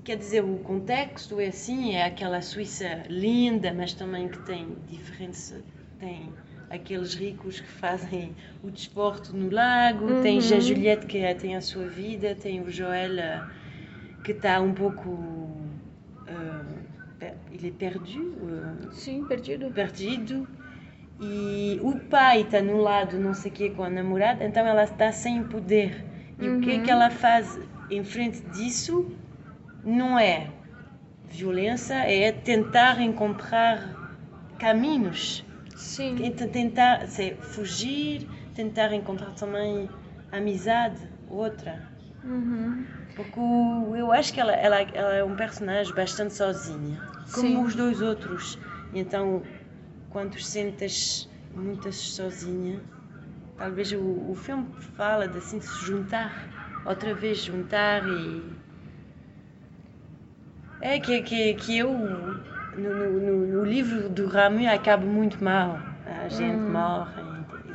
Quer 0.07 0.15
dizer, 0.15 0.41
o 0.41 0.57
contexto 0.59 1.37
é 1.37 1.47
assim, 1.47 1.95
é 1.95 2.05
aquela 2.05 2.41
Suíça 2.41 3.03
linda, 3.09 3.73
mas 3.73 3.91
também 3.91 4.29
que 4.29 4.39
tem 4.43 4.77
diferença, 4.87 5.61
tem 5.99 6.31
aqueles 6.69 7.13
ricos 7.13 7.59
que 7.59 7.67
fazem 7.67 8.33
o 8.63 8.71
desporto 8.71 9.35
no 9.35 9.49
lago, 9.49 10.05
uhum. 10.05 10.21
tem 10.21 10.37
a 10.37 10.61
Juliette 10.61 11.05
que 11.07 11.35
tem 11.35 11.57
a 11.57 11.61
sua 11.61 11.89
vida, 11.89 12.33
tem 12.35 12.61
o 12.61 12.71
Joel 12.71 13.19
eh, 13.19 13.45
que 14.23 14.31
está 14.31 14.61
um 14.61 14.73
pouco 14.73 15.09
uh, 15.09 16.85
ele 17.51 17.67
é 17.67 17.71
perdido 17.71 18.29
uh, 18.29 18.93
sim 18.93 19.25
perdido 19.25 19.69
perdido 19.71 20.47
e 21.19 21.81
o 21.83 21.99
pai 21.99 22.43
está 22.43 22.61
no 22.61 22.77
lado 22.77 23.19
não 23.19 23.33
sei 23.33 23.51
o 23.51 23.53
que 23.53 23.69
com 23.71 23.83
a 23.83 23.89
namorada 23.89 24.45
então 24.45 24.65
ela 24.65 24.85
está 24.85 25.11
sem 25.11 25.43
poder 25.43 26.05
e 26.39 26.47
uhum. 26.47 26.59
o 26.59 26.61
que 26.61 26.71
é 26.71 26.79
que 26.79 26.89
uhum. 26.89 26.91
ela 26.91 27.09
faz 27.09 27.59
em 27.91 28.05
frente 28.05 28.39
disso 28.51 29.05
não 29.83 30.17
é 30.17 30.49
violência, 31.29 31.95
é 31.95 32.31
tentar 32.31 33.01
encontrar 33.01 33.95
caminhos. 34.57 35.43
Sim. 35.75 36.15
Tentar 36.51 37.07
sei, 37.07 37.35
fugir, 37.35 38.27
tentar 38.55 38.93
encontrar 38.93 39.31
também 39.31 39.89
amizade, 40.31 40.99
outra. 41.29 41.81
Uhum. 42.23 42.85
Porque 43.15 43.39
eu 43.39 44.11
acho 44.11 44.33
que 44.33 44.39
ela, 44.39 44.53
ela, 44.53 44.81
ela 44.81 45.13
é 45.13 45.23
um 45.23 45.35
personagem 45.35 45.93
bastante 45.93 46.33
sozinha, 46.33 47.01
como 47.33 47.47
Sim. 47.47 47.63
os 47.63 47.75
dois 47.75 48.01
outros. 48.01 48.59
Então, 48.93 49.43
quando 50.09 50.39
sentes 50.39 51.29
muitas 51.53 51.95
sozinha, 51.95 52.79
talvez 53.57 53.91
o, 53.91 54.31
o 54.31 54.35
filme 54.35 54.67
fala 54.95 55.27
de 55.27 55.37
assim, 55.37 55.59
se 55.59 55.85
juntar, 55.85 56.31
outra 56.85 57.13
vez 57.13 57.39
juntar 57.39 58.07
e 58.07 58.43
é 60.81 60.99
que, 60.99 61.21
que, 61.21 61.53
que 61.55 61.77
eu, 61.77 61.91
no, 61.91 63.19
no, 63.19 63.47
no 63.47 63.63
livro 63.65 64.09
do 64.09 64.27
Ramu, 64.27 64.67
acaba 64.69 65.05
muito 65.05 65.43
mal. 65.43 65.79
A 66.05 66.29
gente 66.29 66.57
hum. 66.57 66.71
morre. 66.71 67.27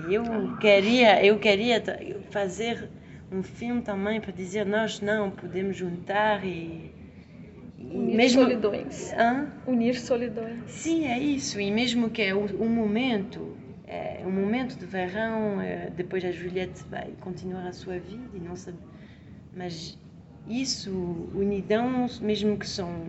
Eu 0.08 0.56
queria, 0.58 1.24
eu 1.24 1.38
queria 1.38 1.82
fazer 2.30 2.88
um 3.30 3.42
filme 3.42 3.82
também 3.82 4.20
para 4.20 4.32
dizer 4.32 4.66
nós 4.66 5.00
não 5.00 5.30
podemos 5.30 5.76
juntar 5.76 6.44
e, 6.44 6.92
e 7.78 7.84
unir 7.84 8.16
mesmo 8.16 8.42
solidões. 8.42 9.12
Hã? 9.12 9.48
Unir 9.66 9.98
solidões. 9.98 10.58
Sim, 10.66 11.06
é 11.06 11.18
isso. 11.18 11.60
E 11.60 11.70
mesmo 11.70 12.10
que 12.10 12.22
é 12.22 12.34
um 12.34 12.68
momento, 12.68 13.56
é 13.86 14.22
um 14.26 14.30
momento 14.30 14.76
de 14.76 14.84
verão, 14.84 15.60
é, 15.60 15.90
depois 15.96 16.24
a 16.24 16.32
Juliette 16.32 16.84
vai 16.90 17.12
continuar 17.20 17.66
a 17.66 17.72
sua 17.72 17.98
vida 17.98 18.30
e 18.34 18.40
não 18.40 18.56
sabe, 18.56 18.78
mas 19.56 19.98
isso, 20.46 20.90
unidão, 21.34 22.06
mesmo 22.20 22.56
que 22.56 22.66
são 22.66 23.06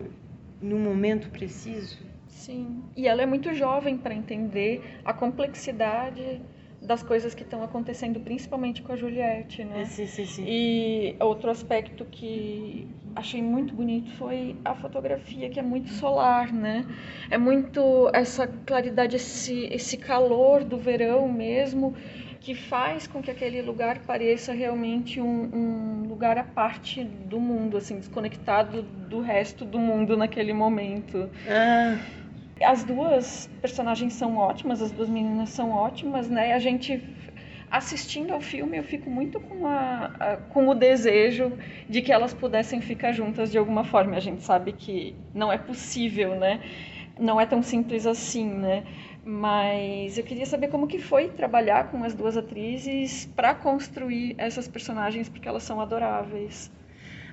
no 0.60 0.78
momento 0.78 1.28
preciso. 1.30 1.98
Sim, 2.28 2.82
e 2.96 3.06
ela 3.06 3.22
é 3.22 3.26
muito 3.26 3.54
jovem 3.54 3.96
para 3.96 4.14
entender 4.14 5.00
a 5.04 5.12
complexidade 5.12 6.40
das 6.80 7.02
coisas 7.02 7.34
que 7.34 7.42
estão 7.42 7.62
acontecendo, 7.62 8.20
principalmente 8.20 8.82
com 8.82 8.92
a 8.92 8.96
Juliette, 8.96 9.64
né? 9.64 9.82
É, 9.82 9.84
sim, 9.86 10.06
sim, 10.06 10.26
sim. 10.26 10.44
E 10.46 11.16
outro 11.18 11.50
aspecto 11.50 12.04
que 12.04 12.86
achei 13.16 13.42
muito 13.42 13.74
bonito 13.74 14.10
foi 14.12 14.56
a 14.64 14.74
fotografia, 14.74 15.48
que 15.48 15.58
é 15.58 15.62
muito 15.62 15.88
solar, 15.90 16.52
né? 16.52 16.84
É 17.30 17.38
muito 17.38 18.10
essa 18.12 18.46
claridade, 18.46 19.16
esse, 19.16 19.66
esse 19.72 19.96
calor 19.96 20.62
do 20.62 20.76
verão 20.76 21.26
mesmo, 21.30 21.94
que 22.44 22.54
faz 22.54 23.06
com 23.06 23.22
que 23.22 23.30
aquele 23.30 23.62
lugar 23.62 24.00
pareça 24.00 24.52
realmente 24.52 25.18
um, 25.18 26.04
um, 26.04 26.06
lugar 26.06 26.36
à 26.36 26.44
parte 26.44 27.02
do 27.02 27.40
mundo, 27.40 27.78
assim, 27.78 27.98
desconectado 27.98 28.82
do 28.82 29.22
resto 29.22 29.64
do 29.64 29.78
mundo 29.78 30.14
naquele 30.14 30.52
momento. 30.52 31.30
Ah. 31.48 31.96
As 32.62 32.84
duas 32.84 33.48
personagens 33.62 34.12
são 34.12 34.36
ótimas, 34.36 34.82
as 34.82 34.90
duas 34.90 35.08
meninas 35.08 35.48
são 35.48 35.70
ótimas, 35.70 36.28
né? 36.28 36.52
A 36.52 36.58
gente 36.58 37.02
assistindo 37.70 38.32
ao 38.34 38.42
filme 38.42 38.76
eu 38.76 38.84
fico 38.84 39.08
muito 39.08 39.40
com, 39.40 39.66
a, 39.66 40.12
a, 40.20 40.36
com 40.36 40.68
o 40.68 40.74
desejo 40.74 41.50
de 41.88 42.02
que 42.02 42.12
elas 42.12 42.34
pudessem 42.34 42.82
ficar 42.82 43.12
juntas 43.12 43.50
de 43.50 43.56
alguma 43.56 43.84
forma. 43.84 44.16
A 44.16 44.20
gente 44.20 44.42
sabe 44.42 44.72
que 44.72 45.16
não 45.32 45.50
é 45.50 45.56
possível, 45.56 46.36
né? 46.36 46.60
Não 47.18 47.40
é 47.40 47.46
tão 47.46 47.62
simples 47.62 48.06
assim, 48.06 48.46
né? 48.46 48.84
Mas 49.24 50.18
eu 50.18 50.24
queria 50.24 50.44
saber 50.44 50.68
como 50.68 50.86
que 50.86 50.98
foi 50.98 51.28
trabalhar 51.28 51.90
com 51.90 52.04
as 52.04 52.14
duas 52.14 52.36
atrizes 52.36 53.24
para 53.34 53.54
construir 53.54 54.34
essas 54.36 54.68
personagens, 54.68 55.28
porque 55.28 55.48
elas 55.48 55.62
são 55.62 55.80
adoráveis. 55.80 56.70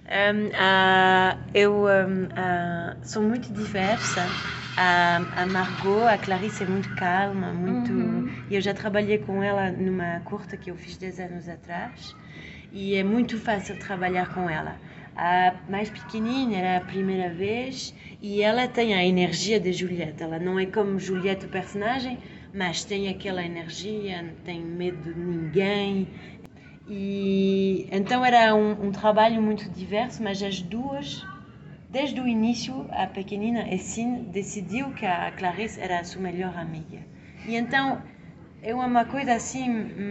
Um, 0.07 0.47
uh, 0.47 1.39
eu 1.53 1.73
um, 1.85 2.23
uh, 2.25 2.97
sou 3.03 3.21
muito 3.21 3.51
diversa. 3.51 4.21
A, 4.77 5.17
a 5.35 5.45
Margot, 5.45 6.07
a 6.07 6.17
Clarice 6.17 6.63
é 6.63 6.65
muito 6.65 6.89
calma, 6.95 7.53
muito. 7.53 7.91
Uhum. 7.91 8.29
Eu 8.49 8.61
já 8.61 8.73
trabalhei 8.73 9.17
com 9.17 9.43
ela 9.43 9.69
numa 9.69 10.21
curta 10.21 10.55
que 10.55 10.71
eu 10.71 10.75
fiz 10.75 10.97
10 10.97 11.19
anos 11.19 11.49
atrás. 11.49 12.15
e 12.71 12.95
é 12.95 13.03
muito 13.03 13.37
fácil 13.37 13.77
trabalhar 13.77 14.33
com 14.33 14.49
ela. 14.49 14.77
A 15.15 15.53
mais 15.67 15.89
pequenina 15.89 16.55
era 16.55 16.77
a 16.77 16.81
primeira 16.81 17.29
vez 17.33 17.93
e 18.21 18.41
ela 18.41 18.67
tem 18.67 18.93
a 18.93 19.03
energia 19.03 19.59
de 19.59 19.73
Juliette. 19.73 20.23
Ela 20.23 20.39
não 20.39 20.57
é 20.57 20.65
como 20.65 20.99
Juliette, 20.99 21.45
o 21.45 21.49
personagem, 21.49 22.17
mas 22.53 22.83
tem 22.83 23.09
aquela 23.09 23.43
energia, 23.43 24.21
não 24.21 24.35
tem 24.45 24.61
medo 24.61 25.13
de 25.13 25.19
ninguém. 25.19 26.07
E 26.87 27.87
então 27.91 28.23
era 28.23 28.55
um, 28.55 28.87
um 28.87 28.91
trabalho 28.91 29.41
muito 29.41 29.69
diverso, 29.69 30.23
mas 30.23 30.41
as 30.41 30.61
duas, 30.61 31.25
desde 31.89 32.19
o 32.19 32.27
início, 32.27 32.85
a 32.91 33.05
pequenina 33.05 33.67
Essine 33.73 34.23
decidiu 34.23 34.91
que 34.91 35.05
a 35.05 35.31
Clarice 35.31 35.79
era 35.79 35.99
a 35.99 36.03
sua 36.03 36.21
melhor 36.21 36.57
amiga. 36.57 36.99
E 37.45 37.55
então 37.55 38.01
é 38.61 38.73
uma 38.73 39.05
coisa 39.05 39.33
assim 39.33 39.67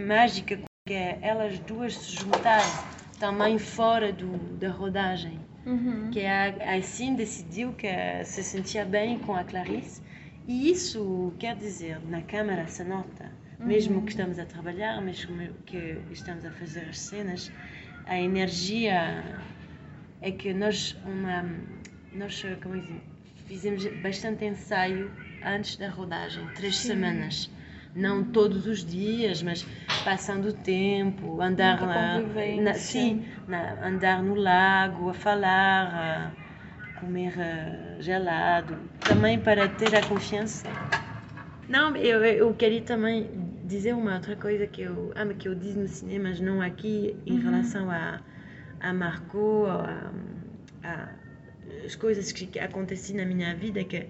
mágica 0.07 0.59
que 0.85 0.93
elas 1.21 1.59
duas 1.59 1.95
se 1.95 2.15
juntaram 2.17 3.00
também 3.21 3.59
fora 3.59 4.11
do, 4.11 4.37
da 4.57 4.71
rodagem. 4.71 5.39
Uhum. 5.65 6.09
Que 6.09 6.25
a, 6.25 6.45
a 6.71 6.77
Essine 6.79 7.15
decidiu 7.15 7.71
que 7.73 7.87
se 8.25 8.43
sentia 8.43 8.83
bem 8.83 9.19
com 9.19 9.35
a 9.35 9.43
Clarice 9.43 10.01
e 10.47 10.71
isso 10.71 11.31
quer 11.37 11.55
dizer, 11.55 11.99
na 12.09 12.23
câmara 12.23 12.67
se 12.67 12.83
nota, 12.83 13.31
uhum. 13.59 13.67
mesmo 13.67 14.01
que 14.01 14.09
estamos 14.09 14.39
a 14.39 14.45
trabalhar, 14.45 14.99
mesmo 15.01 15.37
que 15.67 16.01
estamos 16.11 16.43
a 16.45 16.51
fazer 16.51 16.87
as 16.89 16.99
cenas, 16.99 17.51
a 18.07 18.19
energia 18.19 19.23
é 20.19 20.31
que 20.31 20.51
nós, 20.51 20.97
uma, 21.05 21.45
nós 22.11 22.43
como 22.63 22.79
dizer, 22.79 23.01
fizemos 23.45 23.85
bastante 24.01 24.45
ensaio 24.45 25.11
antes 25.45 25.77
da 25.77 25.89
rodagem, 25.89 26.43
três 26.55 26.75
Sim. 26.77 26.87
semanas 26.87 27.51
não 27.95 28.23
todos 28.23 28.65
os 28.65 28.85
dias, 28.85 29.41
mas 29.43 29.65
passando 30.03 30.49
o 30.49 30.53
tempo, 30.53 31.41
andar 31.41 31.81
na, 31.81 32.19
na, 32.61 32.73
sim, 32.73 33.25
na, 33.47 33.85
andar 33.85 34.23
no 34.23 34.35
lago, 34.35 35.09
a 35.09 35.13
falar, 35.13 36.33
a 36.95 36.99
comer 36.99 37.33
uh, 37.33 38.01
gelado, 38.01 38.77
também 38.99 39.39
para 39.39 39.67
ter 39.67 39.95
a 39.95 40.05
confiança. 40.05 40.67
Não, 41.67 41.95
eu, 41.95 42.23
eu 42.23 42.53
queria 42.53 42.81
também 42.81 43.29
dizer 43.65 43.93
uma 43.93 44.15
outra 44.15 44.35
coisa 44.35 44.67
que 44.67 44.81
eu 44.81 45.11
amo 45.15 45.33
que 45.33 45.47
eu 45.47 45.55
disse 45.55 45.77
no 45.77 45.87
cinema, 45.87 46.29
mas 46.29 46.39
não 46.39 46.61
aqui 46.61 47.15
em 47.25 47.35
uhum. 47.35 47.41
relação 47.41 47.89
a 47.89 48.19
a 48.81 48.93
Marco, 48.93 49.65
a, 49.67 50.11
a, 50.83 51.09
as 51.85 51.95
coisas 51.95 52.31
que 52.31 52.59
aconteciam 52.59 53.19
na 53.19 53.25
minha 53.25 53.55
vida 53.55 53.83
que 53.83 54.07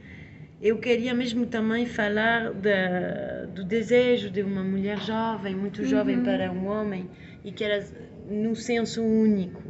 eu 0.61 0.77
queria 0.77 1.13
mesmo 1.13 1.47
também 1.47 1.87
falar 1.87 2.53
da, 2.53 3.45
do 3.45 3.63
desejo 3.63 4.29
de 4.29 4.43
uma 4.43 4.63
mulher 4.63 4.99
jovem, 4.99 5.55
muito 5.55 5.83
jovem 5.83 6.17
uhum. 6.17 6.23
para 6.23 6.51
um 6.51 6.67
homem, 6.67 7.09
e 7.43 7.51
que 7.51 7.63
era 7.63 7.83
no 8.29 8.55
senso 8.55 9.03
único. 9.03 9.63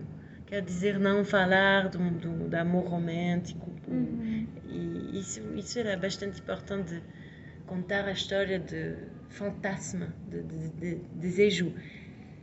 Quer 0.45 0.61
dizer, 0.61 0.99
não 0.99 1.23
falar 1.23 1.87
do, 1.87 1.97
do, 1.97 2.49
do 2.49 2.55
amor 2.55 2.89
romântico. 2.89 3.71
Uhum. 3.87 4.45
E 4.69 5.17
isso, 5.17 5.41
isso 5.55 5.79
era 5.79 5.95
bastante 5.95 6.41
importante, 6.41 7.01
contar 7.65 8.05
a 8.05 8.11
história 8.11 8.59
de 8.59 8.95
fantasma, 9.29 10.13
de, 10.29 10.43
de, 10.43 10.69
de 10.71 10.95
desejo 11.13 11.73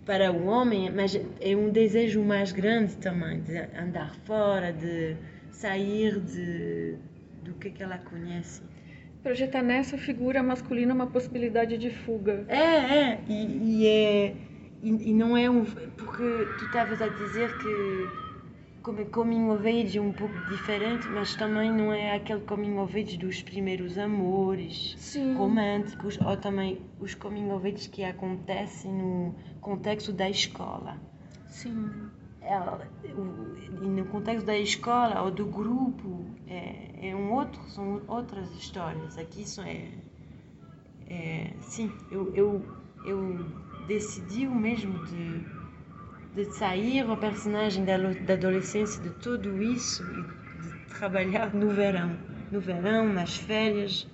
para 0.07 0.33
o 0.33 0.47
homem, 0.47 0.91
mas 0.91 1.21
é 1.39 1.55
um 1.55 1.69
desejo 1.69 2.25
mais 2.25 2.51
grande 2.51 2.97
também, 2.97 3.43
de 3.43 3.59
andar 3.79 4.15
fora, 4.25 4.73
de 4.73 5.15
sair 5.51 6.19
de 6.19 6.97
do 7.49 7.55
que, 7.55 7.71
que 7.71 7.83
ela 7.83 7.99
conhece. 7.99 8.63
Projetar 9.23 9.63
nessa 9.63 9.99
figura 9.99 10.43
masculina 10.43 10.95
uma 10.95 11.07
possibilidade 11.07 11.77
de 11.77 11.91
fuga. 11.91 12.45
É, 12.49 12.57
é, 12.57 13.21
e, 13.29 13.81
e 13.81 13.87
é. 13.87 14.37
E, 14.81 15.11
e, 15.11 15.13
não 15.13 15.37
é 15.37 15.51
um. 15.51 15.65
Porque 15.65 16.47
tu 16.59 16.67
estavas 16.67 17.03
a 17.03 17.09
dizer 17.09 17.51
que 17.59 18.29
como 18.83 19.05
coming 19.07 19.51
of 19.51 19.67
age 19.69 19.99
é 19.99 20.01
um 20.01 20.13
pouco 20.13 20.35
diferente, 20.49 21.07
mas 21.09 21.35
também 21.35 21.71
não 21.73 21.93
é 21.93 22.15
aquele 22.15 22.41
coming 22.43 22.79
of 22.79 22.99
age 22.99 23.19
dos 23.19 23.43
primeiros 23.43 23.99
amores 23.99 24.95
Sim. 24.97 25.35
românticos, 25.35 26.19
ou 26.21 26.37
também 26.37 26.81
os 27.01 27.15
coming 27.15 27.51
of 27.51 27.67
age 27.67 27.89
que 27.89 28.05
acontecem 28.05 28.93
no 28.93 29.35
contexto 29.61 30.13
da 30.13 30.31
escola. 30.31 30.97
Sim. 31.49 31.91
Ela, 32.41 32.89
o, 33.05 33.89
no 33.89 34.05
contexto 34.07 34.47
da 34.47 34.57
escola 34.57 35.23
ou 35.23 35.31
do 35.33 35.47
grupo, 35.47 36.25
é, 36.47 36.88
é 37.01 37.15
um 37.15 37.33
outro, 37.33 37.61
são 37.69 38.03
outras 38.09 38.51
histórias. 38.53 39.17
Aqui 39.19 39.49
são 39.49 39.65
é, 39.65 39.89
é 41.09 41.53
sim, 41.61 41.93
eu, 42.11 42.35
eu, 42.35 42.63
eu 43.05 43.47
decidi 43.87 44.47
mesmo 44.47 45.05
de, 45.07 45.45
de 46.35 46.45
sair 46.55 47.09
o 47.09 47.17
personagem 47.17 47.85
da, 47.85 47.97
da 47.97 48.35
adolescência 48.35 49.03
de 49.03 49.11
tudo 49.11 49.63
isso 49.63 50.03
e 50.03 50.63
de 50.63 50.95
trabalhar 50.99 51.55
no 51.55 51.71
verão, 51.71 52.19
no 52.51 52.61
verão, 52.61 53.13
nas 53.13 53.37
férias. 53.37 54.07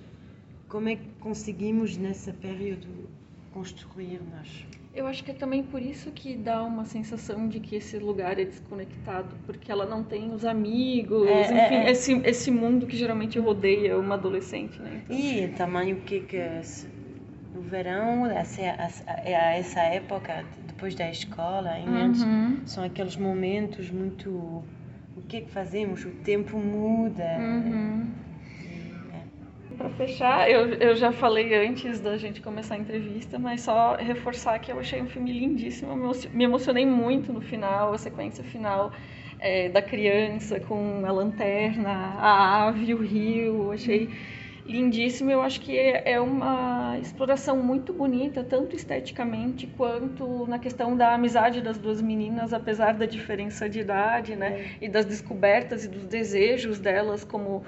Como 0.67 0.89
é 0.89 0.95
que 0.95 1.09
conseguimos 1.19 1.97
nesse 1.97 2.31
período 2.33 3.09
construir 3.53 4.21
nós? 4.31 4.65
Eu 4.95 5.07
acho 5.07 5.23
que 5.23 5.31
é 5.31 5.33
também 5.33 5.61
por 5.61 5.81
isso 5.81 6.09
que 6.11 6.35
dá 6.35 6.63
uma 6.63 6.85
sensação 6.85 7.49
de 7.49 7.59
que 7.59 7.75
esse 7.75 7.97
lugar 7.99 8.39
é 8.39 8.45
desconectado, 8.45 9.35
porque 9.45 9.69
ela 9.69 9.85
não 9.85 10.03
tem 10.03 10.33
os 10.33 10.45
amigos, 10.45 11.27
é, 11.27 11.41
enfim, 11.41 11.53
é, 11.53 11.85
é. 11.87 11.91
Esse, 11.91 12.13
esse 12.23 12.49
mundo 12.49 12.87
que 12.87 12.95
geralmente 12.95 13.37
rodeia 13.37 13.99
uma 13.99 14.15
adolescente, 14.15 14.81
né? 14.81 15.01
Então, 15.09 15.17
e 15.17 15.47
também 15.49 15.93
o 15.93 15.97
que 15.97 16.21
que 16.21 16.41
no 17.53 17.61
verão, 17.61 18.25
essa, 18.25 18.61
é 18.61 19.59
essa 19.59 19.81
época 19.81 20.45
depois 20.65 20.95
da 20.95 21.09
escola, 21.09 21.71
uhum. 21.77 22.61
são 22.65 22.83
aqueles 22.83 23.17
momentos 23.17 23.89
muito 23.89 24.29
o 24.29 25.21
que 25.27 25.37
é 25.37 25.41
que 25.41 25.51
fazemos? 25.51 26.05
O 26.05 26.11
tempo 26.11 26.57
muda. 26.57 27.37
Uhum. 27.39 28.07
Para 29.85 30.07
fechar, 30.07 30.49
eu, 30.49 30.73
eu 30.73 30.95
já 30.95 31.11
falei 31.11 31.53
antes 31.53 31.99
da 31.99 32.17
gente 32.17 32.41
começar 32.41 32.73
a 32.73 32.77
entrevista, 32.79 33.37
mas 33.37 33.61
só 33.61 33.95
reforçar 33.95 34.57
que 34.57 34.71
eu 34.71 34.79
achei 34.79 34.99
um 34.99 35.05
filme 35.05 35.31
lindíssimo, 35.31 35.95
me 36.33 36.43
emocionei 36.43 36.87
muito 36.87 37.31
no 37.31 37.39
final, 37.39 37.93
a 37.93 37.97
sequência 37.99 38.43
final 38.43 38.91
é, 39.39 39.69
da 39.69 39.83
criança 39.83 40.59
com 40.59 41.05
a 41.05 41.11
lanterna, 41.11 41.91
a 41.91 42.65
ave, 42.65 42.95
o 42.95 42.97
rio, 42.97 43.71
achei 43.71 44.09
lindíssimo. 44.65 45.29
Eu 45.29 45.43
acho 45.43 45.61
que 45.61 45.77
é, 45.77 46.13
é 46.13 46.19
uma 46.19 46.97
exploração 46.97 47.61
muito 47.61 47.93
bonita, 47.93 48.43
tanto 48.43 48.75
esteticamente 48.75 49.67
quanto 49.67 50.47
na 50.47 50.57
questão 50.57 50.97
da 50.97 51.13
amizade 51.13 51.61
das 51.61 51.77
duas 51.77 52.01
meninas, 52.01 52.53
apesar 52.53 52.95
da 52.95 53.05
diferença 53.05 53.69
de 53.69 53.81
idade, 53.81 54.35
né, 54.35 54.61
é. 54.81 54.85
e 54.85 54.89
das 54.89 55.05
descobertas 55.05 55.85
e 55.85 55.87
dos 55.87 56.05
desejos 56.07 56.79
delas 56.79 57.23
como 57.23 57.63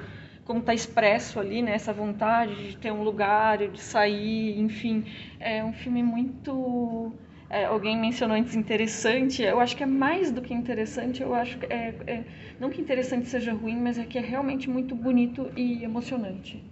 como 0.48 0.62
está 0.62 0.74
expresso 0.74 1.40
ali, 1.40 1.62
né, 1.62 1.74
essa 1.74 1.92
vontade 1.92 2.70
de 2.70 2.78
ter 2.78 2.92
um 2.92 3.04
lugar, 3.04 3.58
de 3.58 3.82
sair, 3.82 4.58
enfim, 4.58 5.06
é 5.40 5.62
um 5.64 5.74
filme 5.74 6.02
muito 6.02 7.14
é, 7.50 7.66
alguém 7.66 7.98
mencionou 7.98 8.36
antes 8.36 8.56
interessante, 8.56 9.42
eu 9.42 9.60
acho 9.60 9.76
que 9.76 9.84
é 9.84 9.86
mais 9.86 10.32
do 10.32 10.42
que 10.42 10.54
interessante, 10.54 11.22
eu 11.22 11.34
acho 11.34 11.58
que 11.58 11.66
é, 11.68 11.96
é, 12.08 12.24
não 12.60 12.70
que 12.70 12.82
interessante 12.82 13.28
seja 13.28 13.54
ruim, 13.54 13.78
mas 13.78 13.98
é 13.98 14.06
que 14.06 14.18
é 14.18 14.22
realmente 14.22 14.70
muito 14.70 14.96
bonito 14.96 15.52
e 15.56 15.84
emocionante. 15.84 16.64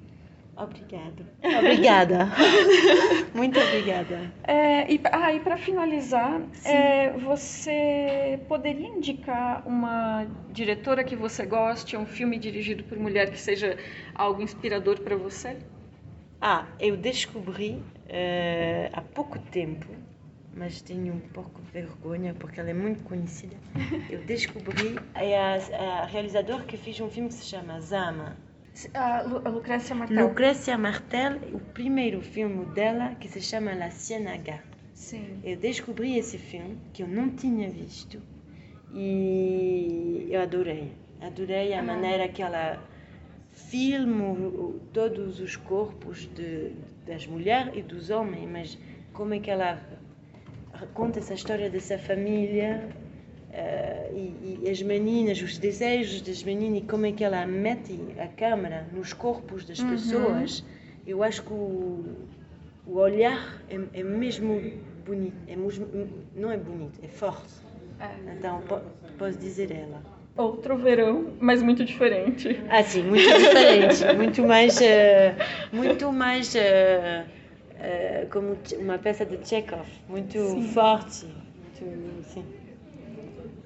Obrigado. 0.58 1.26
Obrigada. 1.60 2.30
Muito 3.36 3.60
obrigada. 3.60 4.32
É, 4.44 4.89
e 4.89 5.02
ah, 5.12 5.34
e 5.34 5.39
para 5.41 5.58
finalizar, 5.58 6.41
é, 6.63 7.12
você 7.12 8.39
poderia 8.48 8.88
indicar 8.88 9.68
uma 9.68 10.26
diretora 10.52 11.04
que 11.04 11.15
você 11.15 11.46
goste, 11.46 11.98
um 11.98 12.06
filme 12.06 12.39
dirigido 12.39 12.84
por 12.86 12.98
mulher 12.98 13.32
que 13.32 13.39
seja 13.39 13.78
algo 14.13 14.41
inspirador 14.41 15.02
para 15.02 15.18
você? 15.18 15.58
Ah, 16.39 16.65
eu 16.80 16.96
descobri 16.96 17.72
uh, 17.74 18.89
há 18.94 19.02
pouco 19.02 19.38
tempo, 19.39 19.88
mas 20.56 20.82
tenho 20.82 21.13
um 21.13 21.20
pouco 21.20 21.62
de 21.62 21.72
vergonha 21.72 22.34
porque 22.34 22.62
ela 22.62 22.70
é 22.70 22.74
muito 22.74 23.04
conhecida. 23.04 23.58
Eu 24.10 24.20
descobri 24.22 24.96
é 25.15 25.38
a, 25.38 26.04
a 26.04 26.06
realizadora 26.06 26.63
que 26.63 26.78
fez 26.78 27.00
um 27.02 27.10
filme 27.10 27.30
que 27.30 27.36
se 27.36 27.46
chama 27.46 27.80
Zama 27.82 28.38
a 28.94 29.22
Lucrécia 29.24 29.96
Martel. 29.96 30.28
Lucrécia 30.28 30.78
Martel, 30.78 31.40
o 31.54 31.60
primeiro 31.60 32.22
filme 32.22 32.66
dela 32.74 33.16
que 33.16 33.28
se 33.28 33.42
chama 33.42 33.74
La 33.74 33.90
Ciénaga. 33.90 34.64
Sim. 34.94 35.40
Eu 35.44 35.58
descobri 35.58 36.18
esse 36.18 36.38
filme 36.38 36.78
que 36.94 37.04
eu 37.04 37.08
não 37.08 37.30
tinha 37.30 37.70
visto 37.70 38.22
e 38.94 40.28
eu 40.30 40.42
adorei. 40.42 40.92
Adorei 41.22 41.74
a 41.74 41.80
ah. 41.80 41.84
maneira 41.84 42.28
que 42.28 42.42
ela 42.42 42.82
filma 43.52 44.74
todos 44.92 45.40
os 45.40 45.56
corpos 45.56 46.30
de, 46.36 46.72
das 47.06 47.26
mulheres 47.26 47.74
e 47.76 47.82
dos 47.82 48.10
homens, 48.10 48.50
mas 48.50 48.78
como 49.14 49.34
é 49.34 49.40
que 49.40 49.50
ela 49.50 49.82
conta 50.94 51.20
essa 51.20 51.34
história 51.34 51.70
dessa 51.70 51.98
família 51.98 52.90
e, 54.13 54.60
e, 54.63 54.70
as 54.70 54.82
meninas, 54.82 55.41
os 55.41 55.58
desejos 55.58 56.22
das 56.22 56.44
meninas 56.44 56.80
e 56.80 56.86
como 56.86 57.06
é 57.06 57.12
que 57.12 57.24
ela 57.24 57.46
mete 57.46 57.98
a 58.20 58.28
câmera 58.28 58.88
nos 58.91 59.13
corpos 59.13 59.65
das 59.65 59.80
uhum. 59.80 59.89
pessoas, 59.91 60.65
eu 61.08 61.24
acho 61.24 61.44
que 61.44 61.54
o, 61.54 62.04
o 62.86 62.98
olhar 62.98 63.62
é, 63.70 63.80
é, 63.94 64.04
mesmo 64.04 64.62
bonito, 65.06 65.36
é 65.48 65.56
mesmo, 65.56 65.88
não 66.36 66.52
é 66.52 66.58
bonito, 66.58 67.00
é 67.04 67.08
forte. 67.08 67.54
É. 68.00 68.34
Então, 68.38 68.62
posso 69.18 69.38
dizer 69.38 69.72
ela. 69.72 70.02
Outro 70.36 70.76
verão, 70.78 71.34
mas 71.39 71.62
muito 71.62 71.86
diferente. 71.86 72.60
Ah, 72.70 72.84
sim, 72.84 73.04
muito 73.04 73.24
diferente. 73.24 74.13
muito 74.18 74.44
mais. 74.44 74.78
Uh, 74.80 75.72
muito 75.72 76.12
mais. 76.12 76.54
Uh, 76.54 76.60
uh, 76.60 78.30
como 78.30 78.58
uma 78.80 78.98
peça 78.98 79.26
de 79.26 79.48
Chekhov. 79.48 79.88
Muito 80.10 80.38
sim. 80.38 80.68
forte. 80.74 81.26
Muito, 81.82 82.24
sim. 82.26 82.44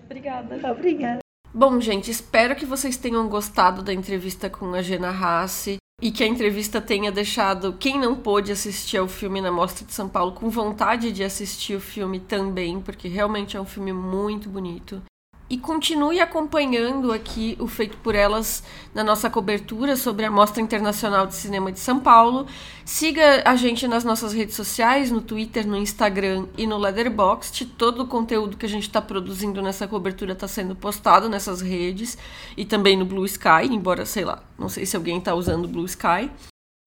Obrigada. 0.09 0.71
Obrigada. 0.71 1.19
Bom, 1.53 1.79
gente, 1.79 2.09
espero 2.09 2.55
que 2.55 2.65
vocês 2.65 2.97
tenham 2.97 3.29
gostado 3.29 3.83
da 3.83 3.93
entrevista 3.93 4.49
com 4.49 4.73
a 4.73 4.81
Gena 4.81 5.09
Hassi 5.09 5.77
e 6.01 6.11
que 6.11 6.23
a 6.23 6.27
entrevista 6.27 6.81
tenha 6.81 7.11
deixado 7.11 7.73
quem 7.73 7.99
não 7.99 8.15
pôde 8.15 8.51
assistir 8.51 8.97
ao 8.97 9.07
filme 9.07 9.39
na 9.39 9.51
Mostra 9.51 9.85
de 9.85 9.93
São 9.93 10.09
Paulo 10.09 10.31
com 10.31 10.49
vontade 10.49 11.11
de 11.11 11.23
assistir 11.23 11.75
o 11.75 11.81
filme 11.81 12.19
também, 12.19 12.81
porque 12.81 13.07
realmente 13.07 13.55
é 13.55 13.61
um 13.61 13.65
filme 13.65 13.93
muito 13.93 14.49
bonito 14.49 15.01
e 15.49 15.57
continue 15.57 16.19
acompanhando 16.19 17.11
aqui 17.11 17.57
o 17.59 17.67
Feito 17.67 17.97
por 17.97 18.13
Elas 18.13 18.61
na 18.93 19.03
nossa 19.03 19.29
cobertura 19.29 19.95
sobre 19.95 20.25
a 20.25 20.31
Mostra 20.31 20.61
Internacional 20.61 21.25
de 21.25 21.33
Cinema 21.33 21.71
de 21.71 21.79
São 21.79 21.99
Paulo. 21.99 22.45
Siga 22.85 23.41
a 23.43 23.55
gente 23.55 23.87
nas 23.87 24.03
nossas 24.03 24.31
redes 24.31 24.55
sociais, 24.55 25.09
no 25.09 25.21
Twitter, 25.21 25.67
no 25.67 25.75
Instagram 25.75 26.45
e 26.55 26.67
no 26.67 26.77
Letterboxd. 26.77 27.65
Todo 27.65 28.03
o 28.03 28.07
conteúdo 28.07 28.57
que 28.57 28.65
a 28.65 28.69
gente 28.69 28.83
está 28.83 29.01
produzindo 29.01 29.61
nessa 29.61 29.87
cobertura 29.87 30.33
está 30.33 30.47
sendo 30.47 30.75
postado 30.75 31.27
nessas 31.27 31.61
redes 31.61 32.17
e 32.55 32.63
também 32.63 32.95
no 32.95 33.05
Blue 33.05 33.25
Sky, 33.25 33.65
embora, 33.71 34.05
sei 34.05 34.25
lá, 34.25 34.43
não 34.57 34.69
sei 34.69 34.85
se 34.85 34.95
alguém 34.95 35.17
está 35.17 35.33
usando 35.33 35.65
o 35.65 35.69
Blue 35.69 35.85
Sky. 35.85 36.29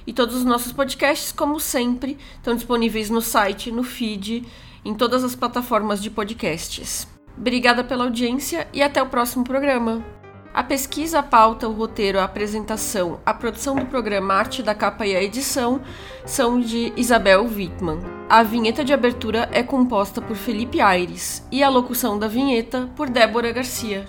E 0.07 0.13
todos 0.13 0.37
os 0.37 0.45
nossos 0.45 0.73
podcasts, 0.73 1.33
como 1.33 1.59
sempre, 1.59 2.17
estão 2.37 2.55
disponíveis 2.55 3.11
no 3.11 3.21
site, 3.21 3.71
no 3.71 3.83
feed, 3.83 4.45
em 4.85 4.95
todas 4.95 5.23
as 5.23 5.35
plataformas 5.35 6.03
de 6.03 6.11
podcasts. 6.11 7.12
Obrigada 7.37 7.83
pela 7.83 8.05
audiência 8.05 8.69
e 8.73 8.83
até 8.83 9.03
o 9.03 9.09
próximo 9.09 9.45
programa. 9.45 10.03
A 10.55 10.63
pesquisa, 10.63 11.21
a 11.21 11.23
pauta, 11.23 11.67
o 11.67 11.73
roteiro, 11.73 12.21
a 12.21 12.25
apresentação, 12.25 13.21
a 13.25 13.33
produção 13.33 13.75
do 13.75 13.87
programa, 13.87 14.35
arte 14.35 14.63
da 14.63 14.75
capa 14.75 15.07
e 15.07 15.17
a 15.17 15.23
edição 15.23 15.81
são 16.27 16.61
de 16.61 16.93
Isabel 16.95 17.45
Wittmann. 17.45 18.01
A 18.29 18.43
vinheta 18.43 18.85
de 18.85 18.93
abertura 18.93 19.49
é 19.51 19.63
composta 19.63 20.21
por 20.21 20.37
Felipe 20.37 20.79
Aires 20.79 21.47
e 21.51 21.63
a 21.63 21.71
locução 21.71 22.19
da 22.19 22.29
vinheta 22.29 22.91
por 22.95 23.09
Débora 23.09 23.51
Garcia. 23.51 24.05